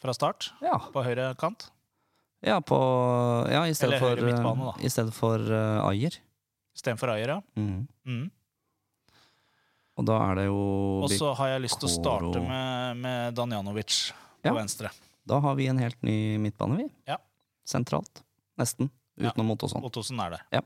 Fra 0.02 0.16
start, 0.18 0.50
Ja, 0.66 0.80
på 0.92 1.04
høyre 1.06 1.30
kant. 1.40 1.70
ja, 2.42 2.58
på, 2.66 2.78
ja 3.52 3.62
i 3.70 3.76
stedet 3.78 3.94
Eller 3.94 4.02
for, 4.02 4.18
høyre 4.18 4.28
midtbane, 4.32 4.68
da. 4.72 4.74
eh, 4.80 4.88
i 4.88 4.92
stedet 4.92 5.14
for 5.16 5.54
uh, 5.54 5.86
Ayer. 5.86 6.18
Istedenfor 6.76 7.14
Ayer, 7.14 7.36
ja. 7.36 7.42
Mm. 7.60 7.86
Mm. 8.08 8.26
Og 10.02 10.08
da 10.10 10.18
er 10.32 10.40
det 10.42 10.46
jo 10.48 10.60
Og 11.06 11.12
så 11.14 11.32
har 11.38 11.54
jeg 11.54 11.62
lyst 11.68 11.78
til 11.82 11.90
å 11.90 11.94
starte 11.94 12.42
med, 12.42 12.98
med 13.04 13.36
Danjanovic 13.38 14.00
på 14.42 14.50
Ja. 14.50 14.54
venstre. 14.58 14.90
Da 15.30 15.38
har 15.40 15.54
vi 15.56 15.68
en 15.70 15.78
helt 15.78 16.00
ny 16.02 16.38
midtbane, 16.42 16.80
vi. 16.82 16.88
Ja. 17.08 17.20
Sentralt. 17.70 18.24
Nesten. 18.58 18.90
Ja. 19.22 19.30
Utenom 19.30 19.52
Ottosson. 19.54 19.84
Ottosen 19.86 20.20
er 20.26 20.34
det. 20.34 20.40
Ja. 20.58 20.62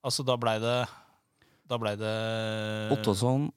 Altså, 0.00 0.24
da 0.24 0.36
blei 0.40 0.56
det 0.62 0.78
Da 1.68 1.76
blei 1.78 1.92
det 2.00 2.14
Ottosson, 2.96 3.50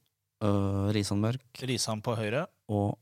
øh, 0.43 0.91
Risan 0.93 1.21
Mørk 1.23 1.63
Risan 1.63 2.01
på 2.03 2.13
høyre, 2.19 2.43
og 2.69 2.97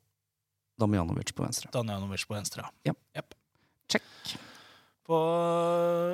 Damjanovic 0.79 1.33
på 1.35 1.43
venstre. 1.43 1.71
Damjanovic 1.73 2.23
på 2.29 2.35
venstre. 2.37 2.63
Ja. 2.85 2.93
Yep. 3.17 3.33
Check. 3.91 4.37
På 5.05 5.17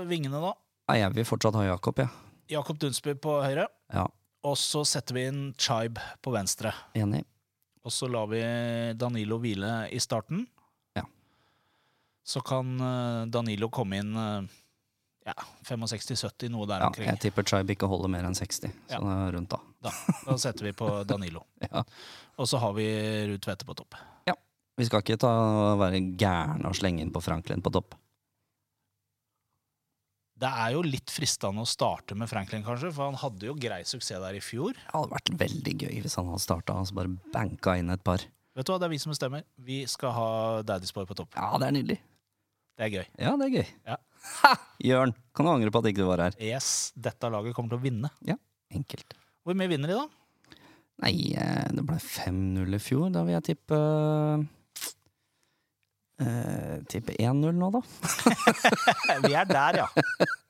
vingene, 0.10 0.40
da. 0.42 0.54
Nei, 0.90 0.98
jeg 1.04 1.14
vil 1.20 1.28
fortsatt 1.28 1.56
ha 1.60 1.68
Jakob, 1.68 2.00
jeg. 2.02 2.10
Jakob 2.50 2.80
Dunsby 2.80 3.14
på 3.22 3.36
høyre. 3.44 3.68
Ja. 3.94 4.08
Og 4.48 4.56
så 4.60 4.84
setter 4.88 5.18
vi 5.18 5.26
inn 5.28 5.42
Chibe 5.60 6.02
på 6.24 6.32
venstre. 6.36 6.72
Enig. 6.96 7.24
Og 7.88 7.92
så 7.96 8.08
lar 8.12 8.28
vi 8.32 8.40
Danilo 9.00 9.38
hvile 9.44 9.88
i 9.96 10.00
starten. 10.04 10.46
Ja. 10.96 11.04
Så 12.28 12.42
kan 12.46 12.74
eh, 12.84 13.26
Danilo 13.32 13.70
komme 13.74 14.00
inn 14.02 14.12
eh, 14.20 14.48
ja, 15.28 15.36
65-70, 15.68 16.52
noe 16.54 16.68
der 16.70 16.84
Ja, 16.84 16.90
omkring. 16.92 17.10
jeg 17.12 17.22
tipper 17.28 17.48
Chibe 17.48 17.76
ikke 17.76 17.90
holder 17.92 18.12
mer 18.14 18.28
enn 18.28 18.36
60, 18.38 18.72
Ja. 18.92 19.00
så 19.00 19.04
det 19.04 19.16
er 19.18 19.34
rundt 19.38 19.52
da. 19.56 19.60
Da, 19.88 19.92
da 20.26 20.38
setter 20.40 20.68
vi 20.70 20.74
på 20.80 20.90
Danilo. 21.12 21.44
Ja. 21.68 21.84
Og 22.40 22.48
så 22.52 22.60
har 22.64 22.76
vi 22.78 22.88
Ruud 23.32 23.44
Tvedte 23.44 23.68
på 23.68 23.76
topp. 23.80 23.96
Ja. 24.30 24.36
Vi 24.78 24.86
skal 24.88 25.02
ikke 25.04 25.18
ta, 25.20 25.32
være 25.80 26.00
gærne 26.20 26.70
og 26.70 26.76
slenge 26.78 27.02
inn 27.04 27.12
på 27.16 27.24
Franklin 27.26 27.64
på 27.66 27.72
topp. 27.76 27.96
Det 30.38 30.50
er 30.50 30.74
jo 30.76 30.84
litt 30.86 31.10
fristende 31.10 31.64
å 31.64 31.70
starte 31.70 32.14
med 32.18 32.30
Franklin, 32.30 32.62
kanskje, 32.66 32.92
for 32.94 33.10
han 33.10 33.18
hadde 33.18 33.48
jo 33.50 33.56
grei 33.58 33.80
suksess 33.90 34.22
der 34.22 34.38
i 34.38 34.42
fjor. 34.44 34.76
Det 34.78 34.94
hadde 34.94 35.16
vært 35.16 35.32
veldig 35.40 35.74
gøy 35.82 35.96
hvis 36.04 36.18
han 36.20 36.30
hadde 36.30 36.44
starta 36.44 36.76
og 36.78 36.86
så 36.90 36.98
bare 37.00 37.16
banka 37.34 37.74
inn 37.82 37.90
et 37.94 38.04
par. 38.06 38.22
Vet 38.58 38.68
du 38.68 38.74
hva, 38.74 38.78
Det 38.82 38.86
er 38.88 38.94
vi 38.94 39.00
som 39.02 39.14
bestemmer. 39.14 39.46
Vi 39.58 39.80
skal 39.90 40.14
ha 40.14 40.28
Daddy's 40.66 40.94
Boy 40.94 41.08
på 41.10 41.18
topp. 41.18 41.34
Ja, 41.38 41.58
det 41.62 41.70
er 41.70 41.76
nydelig. 41.80 41.98
Det 42.78 42.86
er 42.86 42.94
gøy. 42.94 43.08
Ja, 43.18 43.32
det 43.38 43.48
er 43.48 43.56
gøy. 43.56 43.72
Ja. 43.90 43.98
Ha! 44.42 44.52
Jørn, 44.86 45.14
kan 45.34 45.48
du 45.48 45.52
angre 45.52 45.74
på 45.74 45.82
at 45.82 45.90
ikke 45.90 46.04
du 46.04 46.10
var 46.12 46.22
her? 46.28 46.38
Yes, 46.42 46.92
dette 46.94 47.30
laget 47.34 47.56
kommer 47.58 47.74
til 47.74 47.80
å 47.82 47.86
vinne. 47.88 48.12
Ja, 48.28 48.38
Enkelt. 48.76 49.16
Hvor 49.48 49.56
mye 49.58 49.70
vinner 49.72 49.90
de, 49.90 49.96
da? 49.96 50.60
Nei, 51.06 51.14
eh, 51.40 51.70
det 51.72 51.86
ble 51.88 51.98
5-0 52.04 52.76
i 52.76 52.80
fjor. 52.82 53.10
Da 53.16 53.22
vil 53.26 53.38
jeg 53.38 53.46
tippe 53.54 53.78
eh, 56.22 56.78
Tippe 56.90 57.16
1-0 57.20 57.52
nå, 57.56 57.72
da. 57.74 57.82
Vi 59.26 59.34
er 59.34 59.50
der, 59.50 59.84
ja. 59.84 59.88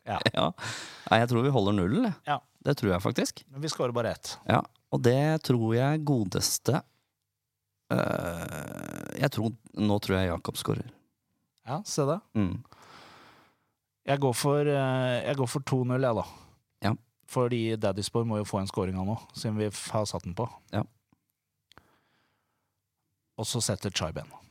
Ja. 0.08 0.22
ja. 0.32 0.44
jeg 1.20 1.28
tror 1.28 1.44
vi 1.44 1.50
holder 1.52 1.74
nullen. 1.76 2.14
Ja. 2.24 2.38
Det 2.64 2.78
tror 2.80 2.94
jeg 2.94 3.04
faktisk. 3.04 3.42
Men 3.52 3.64
vi 3.64 3.72
skårer 3.72 3.92
bare 3.96 4.14
ett. 4.16 4.38
Ja, 4.48 4.62
og 4.96 5.02
det 5.04 5.44
tror 5.44 5.76
jeg 5.76 6.04
godeste 6.08 6.80
uh, 7.92 9.20
Jeg 9.20 9.30
tror 9.36 9.52
Nå 9.76 10.00
tror 10.04 10.18
jeg 10.18 10.30
Jakob 10.32 10.60
skårer. 10.60 10.88
Ja, 11.68 11.82
se 11.84 12.08
det. 12.08 12.18
Mm. 12.40 12.64
Jeg 14.08 14.24
går 14.24 14.36
for, 14.40 14.64
uh, 14.64 15.16
jeg 15.20 15.36
går 15.40 15.52
for 15.52 15.68
2-0, 15.76 16.00
jeg, 16.00 16.20
da. 16.22 16.26
Ja. 16.88 16.96
Fordi 17.28 17.62
Daddy's 17.76 18.12
Boy 18.12 18.24
må 18.28 18.40
jo 18.40 18.48
få 18.48 18.64
en 18.64 18.72
scoring 18.72 19.00
av 19.00 19.08
nå, 19.08 19.20
siden 19.36 19.60
vi 19.60 19.68
har 19.68 20.08
satt 20.08 20.24
den 20.24 20.36
på. 20.40 20.48
Ja. 20.72 20.88
Og 23.38 23.46
så 23.46 23.60
setter 23.62 23.92
Chai 23.92 24.14
en. 24.16 24.47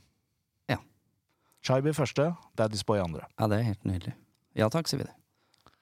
Ja. 1.67 1.75
Chibe 1.75 1.91
i 1.91 1.97
første, 1.97 2.29
Daddy's 2.59 2.85
Boy 2.87 3.01
andre. 3.03 3.27
Ja, 3.41 3.49
det 3.51 3.59
er 3.59 3.65
helt 3.73 3.87
nydelig. 3.89 4.13
Ja 4.57 4.69
takk, 4.73 4.87
sier 4.87 5.03
vi 5.03 5.09
det. 5.09 5.15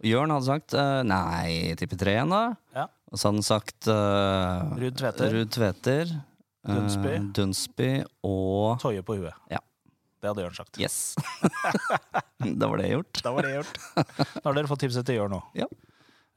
Jørn 0.05 0.33
hadde 0.33 0.47
sagt 0.49 0.75
uh, 0.77 1.01
nei, 1.07 1.75
tipper 1.81 1.99
tre 2.01 2.15
igjen, 2.17 2.33
da. 2.33 2.57
Ja. 2.77 2.87
Og 3.13 3.21
så 3.21 3.29
hadde 3.29 3.41
han 3.41 3.47
sagt 3.47 3.89
uh, 3.89 4.73
Ruud 4.81 4.97
Tveter. 4.99 5.31
Ruud 5.37 5.53
Tveter. 5.55 6.11
eh, 6.65 6.75
Dunsby. 6.75 7.13
Dunsby 7.37 7.91
og 8.27 8.81
Toje 8.83 9.05
på 9.07 9.19
huet. 9.21 9.37
Ja. 9.53 9.61
Det 10.25 10.31
hadde 10.31 10.47
Jørn 10.47 10.57
sagt. 10.57 10.81
Yes. 10.81 11.15
da 12.61 12.69
var 12.71 12.81
det 12.81 12.89
gjort. 12.95 13.21
Da 13.25 13.33
var 13.37 13.45
det 13.45 13.53
gjort. 13.59 13.81
Da 13.95 14.47
har 14.49 14.57
dere 14.57 14.71
fått 14.71 14.87
tipset 14.87 15.05
til 15.05 15.21
Jørn 15.21 15.37
nå. 15.37 15.43
Ja. 15.61 15.69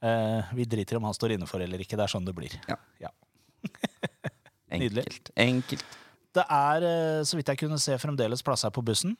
Uh, 0.04 0.52
vi 0.54 0.68
driter 0.68 1.00
om 1.00 1.08
han 1.08 1.16
står 1.16 1.34
inne 1.38 1.48
for 1.48 1.64
eller 1.64 1.80
ikke. 1.82 1.96
Det 1.96 2.04
er 2.04 2.12
sånn 2.12 2.28
det 2.28 2.36
blir. 2.36 2.52
Ja. 2.68 2.76
Nydelig. 4.68 5.06
Enkelt. 5.08 5.32
Enkelt. 5.40 5.96
Det 6.36 6.44
er, 6.52 6.84
så 7.26 7.38
vidt 7.38 7.48
jeg 7.50 7.58
kunne 7.64 7.80
se, 7.80 7.96
fremdeles 7.98 8.44
plasser 8.44 8.70
på 8.70 8.84
bussen. 8.84 9.16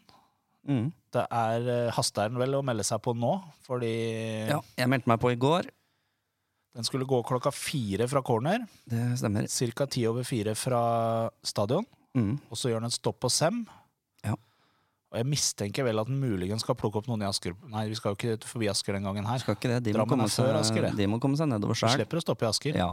Mm. 0.68 0.90
Det 1.14 1.24
er 1.32 1.68
eh, 1.72 1.90
haster 1.96 2.28
vel 2.36 2.58
å 2.58 2.62
melde 2.66 2.84
seg 2.84 3.00
på 3.04 3.14
nå, 3.16 3.32
fordi 3.64 3.92
Ja, 4.50 4.60
jeg 4.76 4.90
meldte 4.92 5.08
meg 5.08 5.20
på 5.22 5.32
i 5.32 5.38
går. 5.40 5.70
den 6.76 6.84
skulle 6.86 7.08
gå 7.08 7.22
klokka 7.26 7.50
fire 7.50 8.06
fra 8.06 8.20
corner. 8.22 8.66
Det 8.86 9.16
stemmer. 9.18 9.48
Ca. 9.74 9.86
ti 9.86 10.06
over 10.06 10.22
fire 10.28 10.54
fra 10.54 10.82
stadion. 11.42 11.86
Mm. 12.14 12.36
Og 12.50 12.56
så 12.56 12.70
gjør 12.70 12.84
den 12.84 12.92
et 12.92 12.98
stopp 12.98 13.18
på 13.24 13.30
Sem. 13.32 13.64
Og 15.08 15.16
jeg 15.16 15.24
mistenker 15.24 15.86
vel 15.86 16.02
at 16.02 16.08
den 16.10 16.18
muligens 16.20 16.60
skal 16.64 16.76
plukke 16.76 17.00
opp 17.00 17.06
noen 17.08 17.22
i 17.24 17.28
Asker. 17.28 17.54
Nei, 17.72 17.86
vi 17.88 17.96
skal 17.96 18.12
jo 18.12 18.18
ikke 18.18 18.48
forbi 18.50 18.68
Asker 18.68 18.98
den 18.98 19.06
gangen 19.08 19.24
her. 19.24 19.40
Skal 19.40 19.56
ikke 19.56 19.70
det. 19.72 19.78
De 19.86 19.94
må, 19.96 20.04
komme 20.10 20.26
seg, 20.28 20.50
Asker, 20.58 20.84
det. 20.84 20.90
de 20.98 21.06
må 21.08 21.16
komme 21.22 21.38
seg 21.40 21.48
nedover 21.48 21.78
sjøl. 21.78 21.94
slipper 21.96 22.20
å 22.20 22.24
stoppe 22.26 22.44
i 22.44 22.48
Asker. 22.50 22.76
Ja. 22.76 22.90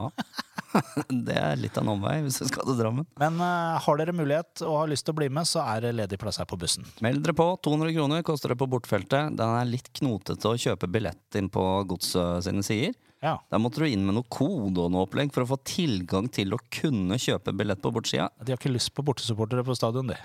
det 1.28 1.36
er 1.36 1.60
litt 1.60 1.76
av 1.76 1.84
en 1.84 1.92
omvei 1.98 2.16
hvis 2.24 2.40
du 2.40 2.48
skal 2.48 2.64
til 2.70 2.80
Drammen. 2.80 3.08
Men 3.20 3.42
uh, 3.44 3.76
har 3.84 4.00
dere 4.00 4.16
mulighet 4.16 4.64
og 4.64 4.80
har 4.80 4.92
lyst 4.94 5.08
til 5.08 5.16
å 5.16 5.20
bli 5.20 5.28
med, 5.28 5.50
så 5.50 5.66
er 5.68 5.84
det 5.84 5.92
ledig 5.98 6.20
plass 6.22 6.40
her 6.40 6.48
på 6.48 6.60
bussen. 6.62 6.88
Meld 7.04 7.20
dere 7.26 7.36
på. 7.36 7.50
200 7.68 7.92
kroner 8.00 8.24
koster 8.28 8.56
det 8.56 8.62
på 8.64 8.70
bortfeltet. 8.72 9.36
Den 9.36 9.60
er 9.60 9.68
litt 9.68 9.92
knotete 10.00 10.54
å 10.54 10.56
kjøpe 10.56 10.88
billett 10.92 11.40
inn 11.40 11.52
på 11.52 11.68
Godset 11.92 12.48
sine 12.48 12.64
sider. 12.64 12.96
Ja. 13.26 13.40
Der 13.52 13.60
måtte 13.60 13.82
du 13.82 13.90
inn 13.90 14.06
med 14.06 14.16
noe 14.16 14.28
kode 14.32 14.86
og 14.86 14.92
noe 14.94 15.04
opplegg 15.08 15.32
for 15.36 15.44
å 15.44 15.50
få 15.50 15.58
tilgang 15.68 16.28
til 16.32 16.56
å 16.56 16.62
kunne 16.72 17.18
kjøpe 17.20 17.56
billett 17.58 17.82
på 17.84 17.92
bortsida. 17.96 18.30
De 18.40 18.54
har 18.54 18.60
ikke 18.60 18.72
lyst 18.72 18.94
på 18.96 19.04
bortesupportere 19.04 19.66
på 19.66 19.76
stadion, 19.76 20.12
de. 20.12 20.20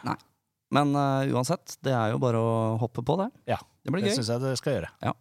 Men 0.71 0.93
uh, 0.95 1.27
uansett, 1.35 1.77
det 1.83 1.91
er 1.97 2.13
jo 2.13 2.21
bare 2.23 2.39
å 2.39 2.51
hoppe 2.79 3.03
på 3.03 3.17
det. 3.19 3.29
Ja, 3.51 3.59
Det 3.83 3.91
blir 3.91 4.05
Det 4.05 4.13
gøy. 4.13 4.21
syns 4.21 4.31
jeg 4.31 4.43
det 4.45 4.53
skal 4.61 4.77
gjøre. 4.77 4.91
Ja. 5.03 5.13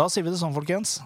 Da 0.00 0.06
sier 0.08 0.24
vi 0.24 0.32
det 0.32 0.40
sånn, 0.40 0.54
folkens. 0.56 0.98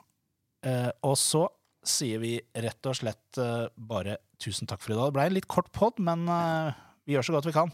Uh, 0.64 0.90
og 1.03 1.16
så 1.18 1.49
sier 1.85 2.20
vi 2.23 2.37
rett 2.55 2.87
og 2.88 2.94
slett 2.97 3.40
uh, 3.42 3.66
bare 3.77 4.18
tusen 4.40 4.70
takk 4.70 4.81
for 4.85 4.94
i 4.94 4.99
dag. 4.99 5.11
Det 5.11 5.16
ble 5.18 5.27
en 5.27 5.37
litt 5.40 5.49
kort 5.51 5.73
pod, 5.75 5.99
men 5.99 6.25
vi 7.05 7.14
gjør 7.16 7.27
så 7.27 7.35
godt 7.37 7.49
vi 7.49 7.55
kan. 7.57 7.73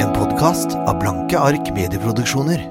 En 0.00 0.12
podkast 0.16 0.74
av 0.78 0.98
Blanke 1.02 1.38
ark 1.38 1.70
medieproduksjoner. 1.74 2.64